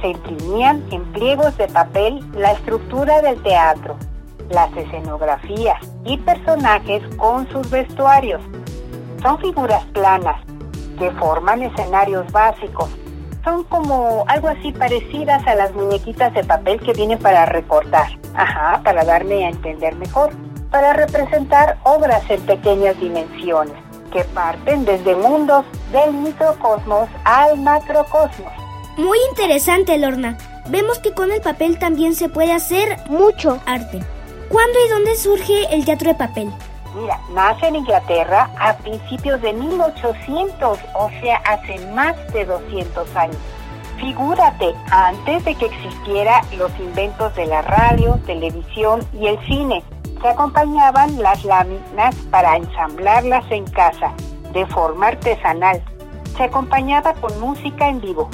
Se 0.00 0.08
imprimían 0.08 0.84
en 0.90 1.04
pliegos 1.12 1.56
de 1.56 1.68
papel 1.68 2.20
la 2.34 2.52
estructura 2.52 3.20
del 3.22 3.42
teatro, 3.42 3.96
las 4.50 4.74
escenografías 4.76 5.78
y 6.04 6.16
personajes 6.18 7.02
con 7.16 7.48
sus 7.50 7.70
vestuarios. 7.70 8.40
Son 9.22 9.38
figuras 9.38 9.84
planas 9.86 10.40
que 10.98 11.10
forman 11.12 11.62
escenarios 11.62 12.30
básicos. 12.32 12.90
Son 13.44 13.64
como 13.64 14.24
algo 14.28 14.48
así 14.48 14.72
parecidas 14.72 15.46
a 15.46 15.54
las 15.54 15.72
muñequitas 15.74 16.32
de 16.34 16.44
papel 16.44 16.80
que 16.80 16.92
vienen 16.92 17.18
para 17.18 17.44
recortar. 17.46 18.08
Ajá, 18.34 18.80
para 18.84 19.04
darme 19.04 19.44
a 19.44 19.50
entender 19.50 19.94
mejor. 19.96 20.32
Para 20.72 20.94
representar 20.94 21.78
obras 21.84 22.22
en 22.30 22.40
pequeñas 22.46 22.98
dimensiones 22.98 23.74
que 24.12 24.24
parten 24.24 24.84
desde 24.84 25.14
mundos 25.14 25.64
del 25.92 26.12
microcosmos 26.14 27.08
al 27.24 27.58
macrocosmos. 27.58 28.52
Muy 28.96 29.18
interesante, 29.30 29.96
Lorna. 29.98 30.36
Vemos 30.68 30.98
que 30.98 31.12
con 31.12 31.30
el 31.30 31.40
papel 31.40 31.78
también 31.78 32.14
se 32.14 32.28
puede 32.28 32.52
hacer 32.52 32.98
mucho 33.08 33.60
arte. 33.66 34.00
¿Cuándo 34.48 34.78
y 34.84 34.88
dónde 34.90 35.16
surge 35.16 35.74
el 35.74 35.84
teatro 35.84 36.08
de 36.08 36.14
papel? 36.14 36.50
Mira, 36.94 37.18
nace 37.34 37.68
en 37.68 37.76
Inglaterra 37.76 38.50
a 38.58 38.74
principios 38.76 39.40
de 39.40 39.52
1800, 39.52 40.78
o 40.94 41.10
sea, 41.20 41.36
hace 41.46 41.78
más 41.88 42.16
de 42.32 42.44
200 42.44 43.16
años. 43.16 43.36
Figúrate, 43.98 44.74
antes 44.90 45.44
de 45.44 45.54
que 45.54 45.66
existiera 45.66 46.42
los 46.56 46.70
inventos 46.78 47.34
de 47.34 47.46
la 47.46 47.62
radio, 47.62 48.18
televisión 48.26 49.06
y 49.18 49.26
el 49.26 49.38
cine, 49.46 49.82
se 50.22 50.28
acompañaban 50.28 51.20
las 51.20 51.44
láminas 51.44 52.14
para 52.30 52.56
ensamblarlas 52.56 53.44
en 53.50 53.66
casa, 53.66 54.12
de 54.52 54.64
forma 54.66 55.08
artesanal. 55.08 55.82
Se 56.36 56.44
acompañaba 56.44 57.12
con 57.14 57.38
música 57.40 57.88
en 57.88 58.00
vivo, 58.00 58.30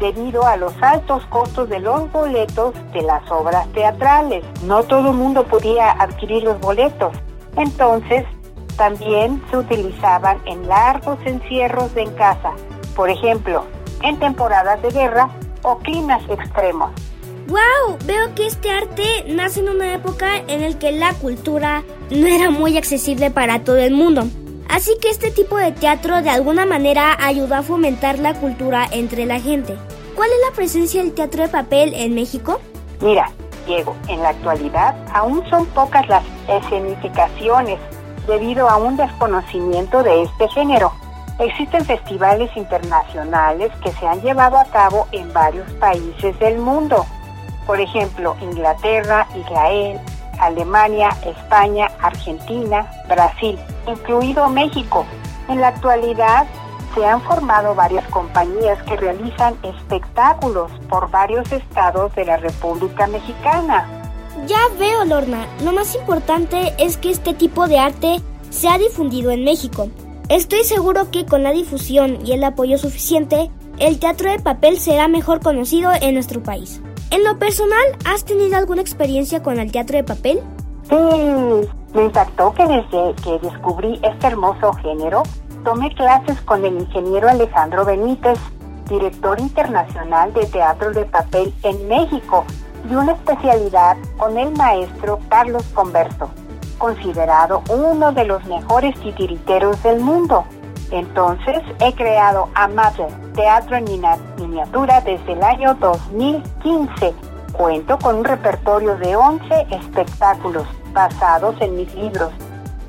debido 0.00 0.46
a 0.46 0.56
los 0.56 0.72
altos 0.82 1.24
costos 1.26 1.68
de 1.68 1.80
los 1.80 2.10
boletos 2.10 2.74
de 2.94 3.02
las 3.02 3.30
obras 3.30 3.68
teatrales. 3.72 4.42
No 4.62 4.82
todo 4.84 5.10
el 5.10 5.16
mundo 5.16 5.44
podía 5.44 5.90
adquirir 5.90 6.44
los 6.44 6.58
boletos. 6.60 7.12
Entonces, 7.56 8.24
también 8.78 9.42
se 9.50 9.58
utilizaban 9.58 10.40
en 10.46 10.66
largos 10.66 11.18
encierros 11.26 11.94
en 11.96 12.10
casa, 12.14 12.52
por 12.96 13.10
ejemplo, 13.10 13.64
en 14.02 14.18
temporadas 14.18 14.80
de 14.80 14.90
guerra 14.90 15.28
o 15.62 15.76
climas 15.78 16.22
extremos. 16.30 16.90
¡Wow! 17.48 17.96
Veo 18.04 18.34
que 18.34 18.46
este 18.46 18.70
arte 18.70 19.24
nace 19.26 19.60
en 19.60 19.70
una 19.70 19.94
época 19.94 20.36
en 20.48 20.60
la 20.60 20.78
que 20.78 20.92
la 20.92 21.14
cultura 21.14 21.82
no 22.10 22.26
era 22.26 22.50
muy 22.50 22.76
accesible 22.76 23.30
para 23.30 23.64
todo 23.64 23.78
el 23.78 23.94
mundo. 23.94 24.24
Así 24.68 24.90
que 25.00 25.08
este 25.08 25.30
tipo 25.30 25.56
de 25.56 25.72
teatro 25.72 26.20
de 26.20 26.28
alguna 26.28 26.66
manera 26.66 27.16
ayudó 27.18 27.54
a 27.54 27.62
fomentar 27.62 28.18
la 28.18 28.34
cultura 28.34 28.86
entre 28.90 29.24
la 29.24 29.40
gente. 29.40 29.78
¿Cuál 30.14 30.28
es 30.28 30.36
la 30.46 30.54
presencia 30.54 31.02
del 31.02 31.14
teatro 31.14 31.42
de 31.42 31.48
papel 31.48 31.94
en 31.94 32.14
México? 32.14 32.60
Mira, 33.00 33.30
Diego, 33.66 33.96
en 34.08 34.22
la 34.22 34.28
actualidad 34.28 34.94
aún 35.14 35.42
son 35.48 35.64
pocas 35.68 36.06
las 36.06 36.24
escenificaciones 36.48 37.78
debido 38.26 38.68
a 38.68 38.76
un 38.76 38.98
desconocimiento 38.98 40.02
de 40.02 40.24
este 40.24 40.48
género. 40.48 40.92
Existen 41.38 41.82
festivales 41.86 42.50
internacionales 42.56 43.72
que 43.82 43.92
se 43.92 44.06
han 44.06 44.20
llevado 44.20 44.58
a 44.58 44.66
cabo 44.66 45.06
en 45.12 45.32
varios 45.32 45.70
países 45.74 46.38
del 46.40 46.58
mundo. 46.58 47.06
Por 47.68 47.82
ejemplo, 47.82 48.34
Inglaterra, 48.40 49.28
Israel, 49.36 50.00
Alemania, 50.40 51.10
España, 51.26 51.90
Argentina, 52.00 52.90
Brasil, 53.06 53.58
incluido 53.86 54.48
México. 54.48 55.04
En 55.50 55.60
la 55.60 55.68
actualidad 55.68 56.46
se 56.94 57.04
han 57.04 57.20
formado 57.20 57.74
varias 57.74 58.06
compañías 58.06 58.82
que 58.84 58.96
realizan 58.96 59.54
espectáculos 59.62 60.72
por 60.88 61.10
varios 61.10 61.52
estados 61.52 62.14
de 62.14 62.24
la 62.24 62.38
República 62.38 63.06
Mexicana. 63.06 63.86
Ya 64.46 64.60
veo, 64.78 65.04
Lorna. 65.04 65.46
Lo 65.62 65.72
más 65.72 65.94
importante 65.94 66.72
es 66.78 66.96
que 66.96 67.10
este 67.10 67.34
tipo 67.34 67.68
de 67.68 67.78
arte 67.80 68.22
se 68.48 68.68
ha 68.68 68.78
difundido 68.78 69.30
en 69.30 69.44
México. 69.44 69.90
Estoy 70.30 70.64
seguro 70.64 71.10
que 71.10 71.26
con 71.26 71.42
la 71.42 71.52
difusión 71.52 72.24
y 72.24 72.32
el 72.32 72.44
apoyo 72.44 72.78
suficiente, 72.78 73.50
el 73.78 73.98
teatro 73.98 74.30
de 74.30 74.38
papel 74.38 74.78
será 74.78 75.06
mejor 75.06 75.40
conocido 75.40 75.90
en 76.00 76.14
nuestro 76.14 76.42
país. 76.42 76.80
En 77.10 77.24
lo 77.24 77.38
personal, 77.38 77.96
¿has 78.04 78.24
tenido 78.24 78.58
alguna 78.58 78.82
experiencia 78.82 79.42
con 79.42 79.58
el 79.58 79.72
teatro 79.72 79.96
de 79.96 80.04
papel? 80.04 80.42
Sí, 80.90 80.94
me 81.94 82.04
impactó 82.04 82.52
que 82.52 82.66
desde 82.66 83.14
que 83.22 83.38
descubrí 83.40 83.98
este 84.02 84.26
hermoso 84.26 84.74
género, 84.74 85.22
tomé 85.64 85.94
clases 85.94 86.38
con 86.42 86.64
el 86.66 86.74
ingeniero 86.74 87.30
Alejandro 87.30 87.86
Benítez, 87.86 88.38
director 88.90 89.40
internacional 89.40 90.34
de 90.34 90.44
teatro 90.46 90.92
de 90.92 91.06
papel 91.06 91.54
en 91.62 91.88
México, 91.88 92.44
y 92.90 92.94
una 92.94 93.12
especialidad 93.12 93.96
con 94.18 94.36
el 94.36 94.50
maestro 94.52 95.18
Carlos 95.30 95.64
Converso, 95.72 96.28
considerado 96.76 97.62
uno 97.70 98.12
de 98.12 98.24
los 98.24 98.44
mejores 98.44 98.98
titiriteros 99.00 99.82
del 99.82 100.00
mundo. 100.00 100.44
Entonces 100.90 101.62
he 101.80 101.92
creado 101.94 102.48
Amateur, 102.54 103.10
Teatro 103.34 103.76
en 103.76 103.84
Miniatura 104.38 105.00
desde 105.02 105.32
el 105.32 105.42
año 105.42 105.74
2015. 105.74 107.14
Cuento 107.52 107.98
con 107.98 108.16
un 108.16 108.24
repertorio 108.24 108.96
de 108.96 109.16
11 109.16 109.66
espectáculos 109.70 110.66
basados 110.92 111.56
en 111.60 111.76
mis 111.76 111.94
libros 111.94 112.32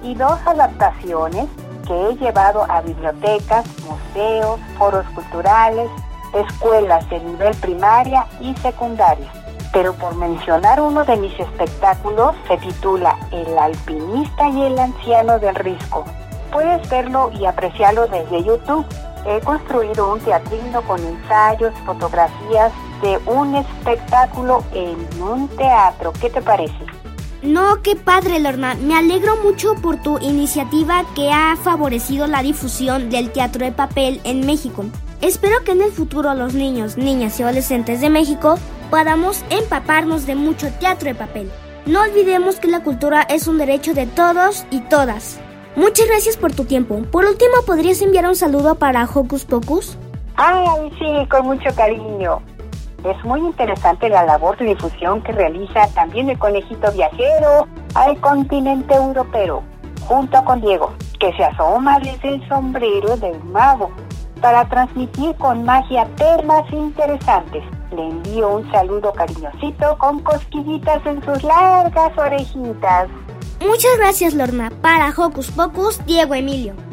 y 0.03 0.15
dos 0.15 0.39
adaptaciones 0.45 1.47
que 1.85 2.09
he 2.09 2.15
llevado 2.17 2.65
a 2.69 2.81
bibliotecas, 2.81 3.65
museos, 3.83 4.59
foros 4.77 5.05
culturales, 5.15 5.89
escuelas 6.33 7.09
de 7.09 7.19
nivel 7.19 7.55
primaria 7.55 8.27
y 8.39 8.55
secundaria. 8.57 9.31
Pero 9.73 9.93
por 9.93 10.15
mencionar 10.15 10.81
uno 10.81 11.03
de 11.03 11.17
mis 11.17 11.37
espectáculos, 11.39 12.35
se 12.47 12.57
titula 12.57 13.17
El 13.31 13.57
alpinista 13.57 14.49
y 14.49 14.63
el 14.63 14.79
anciano 14.79 15.39
del 15.39 15.55
risco. 15.55 16.05
Puedes 16.51 16.89
verlo 16.89 17.31
y 17.39 17.45
apreciarlo 17.45 18.07
desde 18.07 18.43
YouTube. 18.43 18.85
He 19.25 19.39
construido 19.41 20.13
un 20.13 20.19
teatrino 20.19 20.81
con 20.83 20.99
ensayos, 21.05 21.73
fotografías 21.85 22.71
de 23.01 23.19
un 23.25 23.55
espectáculo 23.55 24.63
en 24.73 24.97
un 25.21 25.47
teatro. 25.49 26.13
¿Qué 26.19 26.29
te 26.29 26.41
parece? 26.41 26.85
No, 27.41 27.81
qué 27.81 27.95
padre, 27.95 28.39
Lorna. 28.39 28.75
Me 28.75 28.97
alegro 28.97 29.37
mucho 29.43 29.75
por 29.75 30.01
tu 30.01 30.17
iniciativa 30.19 31.05
que 31.15 31.31
ha 31.31 31.55
favorecido 31.55 32.27
la 32.27 32.41
difusión 32.41 33.09
del 33.09 33.31
teatro 33.31 33.65
de 33.65 33.71
papel 33.71 34.19
en 34.23 34.45
México. 34.45 34.85
Espero 35.21 35.63
que 35.63 35.71
en 35.71 35.81
el 35.81 35.91
futuro 35.91 36.33
los 36.33 36.53
niños, 36.53 36.97
niñas 36.97 37.39
y 37.39 37.43
adolescentes 37.43 38.01
de 38.01 38.09
México 38.09 38.55
podamos 38.89 39.43
empaparnos 39.49 40.25
de 40.25 40.35
mucho 40.35 40.67
teatro 40.79 41.09
de 41.09 41.15
papel. 41.15 41.51
No 41.85 42.01
olvidemos 42.01 42.59
que 42.59 42.67
la 42.67 42.83
cultura 42.83 43.21
es 43.23 43.47
un 43.47 43.57
derecho 43.57 43.93
de 43.93 44.05
todos 44.05 44.65
y 44.69 44.81
todas. 44.81 45.39
Muchas 45.75 46.07
gracias 46.07 46.37
por 46.37 46.53
tu 46.53 46.65
tiempo. 46.65 47.01
Por 47.11 47.25
último, 47.25 47.53
¿podrías 47.65 48.01
enviar 48.01 48.25
un 48.25 48.35
saludo 48.35 48.75
para 48.75 49.05
Hocus 49.05 49.45
Pocus? 49.45 49.97
Ay, 50.35 50.91
sí, 50.99 51.27
con 51.29 51.45
mucho 51.45 51.73
cariño. 51.75 52.41
Es 53.03 53.23
muy 53.23 53.39
interesante 53.39 54.09
la 54.09 54.25
labor 54.25 54.57
de 54.57 54.65
difusión 54.65 55.21
que 55.23 55.31
realiza 55.31 55.87
también 55.93 56.29
el 56.29 56.37
conejito 56.37 56.91
viajero 56.91 57.67
al 57.95 58.19
continente 58.19 58.93
europeo, 58.93 59.63
junto 60.05 60.43
con 60.43 60.59
Diego, 60.59 60.93
que 61.19 61.31
se 61.33 61.43
asoma 61.45 61.99
desde 61.99 62.35
el 62.35 62.49
sombrero 62.49 63.15
del 63.17 63.41
mago. 63.45 63.89
para 64.41 64.67
transmitir 64.69 65.35
con 65.35 65.63
magia 65.63 66.07
temas 66.15 66.63
interesantes. 66.71 67.63
Le 67.91 68.07
envío 68.07 68.55
un 68.55 68.71
saludo 68.71 69.11
cariñosito 69.13 69.97
con 69.97 70.19
cosquillitas 70.19 71.05
en 71.05 71.23
sus 71.23 71.43
largas 71.43 72.17
orejitas. 72.17 73.09
Muchas 73.65 73.97
gracias, 73.97 74.33
Lorna. 74.33 74.71
Para 74.81 75.13
Hocus 75.15 75.51
Pocus, 75.51 75.99
Diego 76.05 76.33
Emilio. 76.35 76.88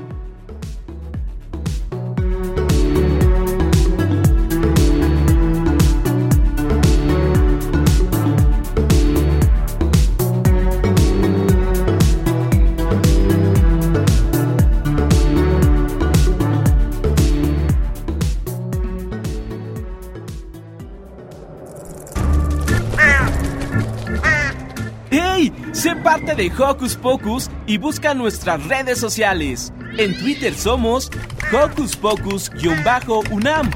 De 26.37 26.53
Hocus 26.57 26.97
Pocus 26.97 27.51
y 27.67 27.79
busca 27.79 28.13
nuestras 28.13 28.63
redes 28.67 28.99
sociales. 28.99 29.73
En 29.97 30.17
Twitter 30.19 30.55
somos 30.55 31.11
Hocus 31.51 31.97
Pocus-UNAM 31.97 33.71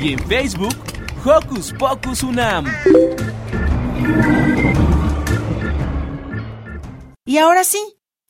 y 0.00 0.14
en 0.14 0.18
Facebook 0.26 0.74
Hocus 1.24 1.72
Pocus 1.78 2.24
UNAM. 2.24 2.66
Y 7.24 7.38
ahora 7.38 7.62
sí, 7.62 7.78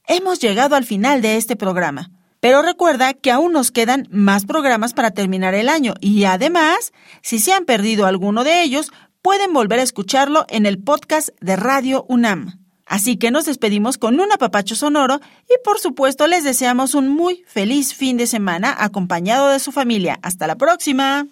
hemos 0.07 0.38
llegado 0.41 0.76
al 0.76 0.84
final 0.84 1.22
de 1.22 1.36
este 1.36 1.57
programa. 1.57 2.11
Pero 2.41 2.62
recuerda 2.62 3.14
que 3.14 3.30
aún 3.30 3.53
nos 3.53 3.70
quedan 3.70 4.07
más 4.11 4.45
programas 4.45 4.93
para 4.93 5.12
terminar 5.12 5.55
el 5.55 5.68
año 5.68 5.95
y 6.01 6.24
además, 6.24 6.93
si 7.22 7.38
se 7.38 7.53
han 7.53 7.64
perdido 7.64 8.07
alguno 8.07 8.45
de 8.45 8.62
ellos, 8.62 8.93
pueden 9.22 9.53
volver 9.53 9.78
a 9.78 9.82
escucharlo 9.82 10.45
en 10.49 10.66
el 10.66 10.82
podcast 10.82 11.30
de 11.41 11.57
Radio 11.57 12.05
UNAM. 12.09 12.60
Así 12.91 13.16
que 13.16 13.30
nos 13.30 13.47
despedimos 13.47 13.99
con 13.99 14.18
un 14.18 14.32
apapacho 14.32 14.74
sonoro 14.74 15.20
y 15.49 15.55
por 15.64 15.78
supuesto 15.78 16.26
les 16.26 16.43
deseamos 16.43 16.97
un 16.97 17.09
muy 17.09 17.45
feliz 17.47 17.95
fin 17.95 18.16
de 18.16 18.26
semana 18.26 18.74
acompañado 18.76 19.47
de 19.47 19.61
su 19.61 19.70
familia. 19.70 20.18
Hasta 20.22 20.49
la 20.49 20.57
próxima. 20.57 21.28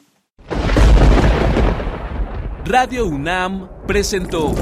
Radio 2.65 3.07
UNAM 3.07 3.69
presentó 3.89 4.55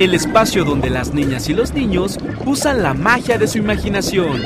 el 0.00 0.14
espacio 0.14 0.64
donde 0.64 0.90
las 0.90 1.14
niñas 1.14 1.48
y 1.48 1.54
los 1.54 1.74
niños 1.74 2.18
usan 2.46 2.82
la 2.82 2.92
magia 2.92 3.38
de 3.38 3.46
su 3.46 3.58
imaginación. 3.58 4.42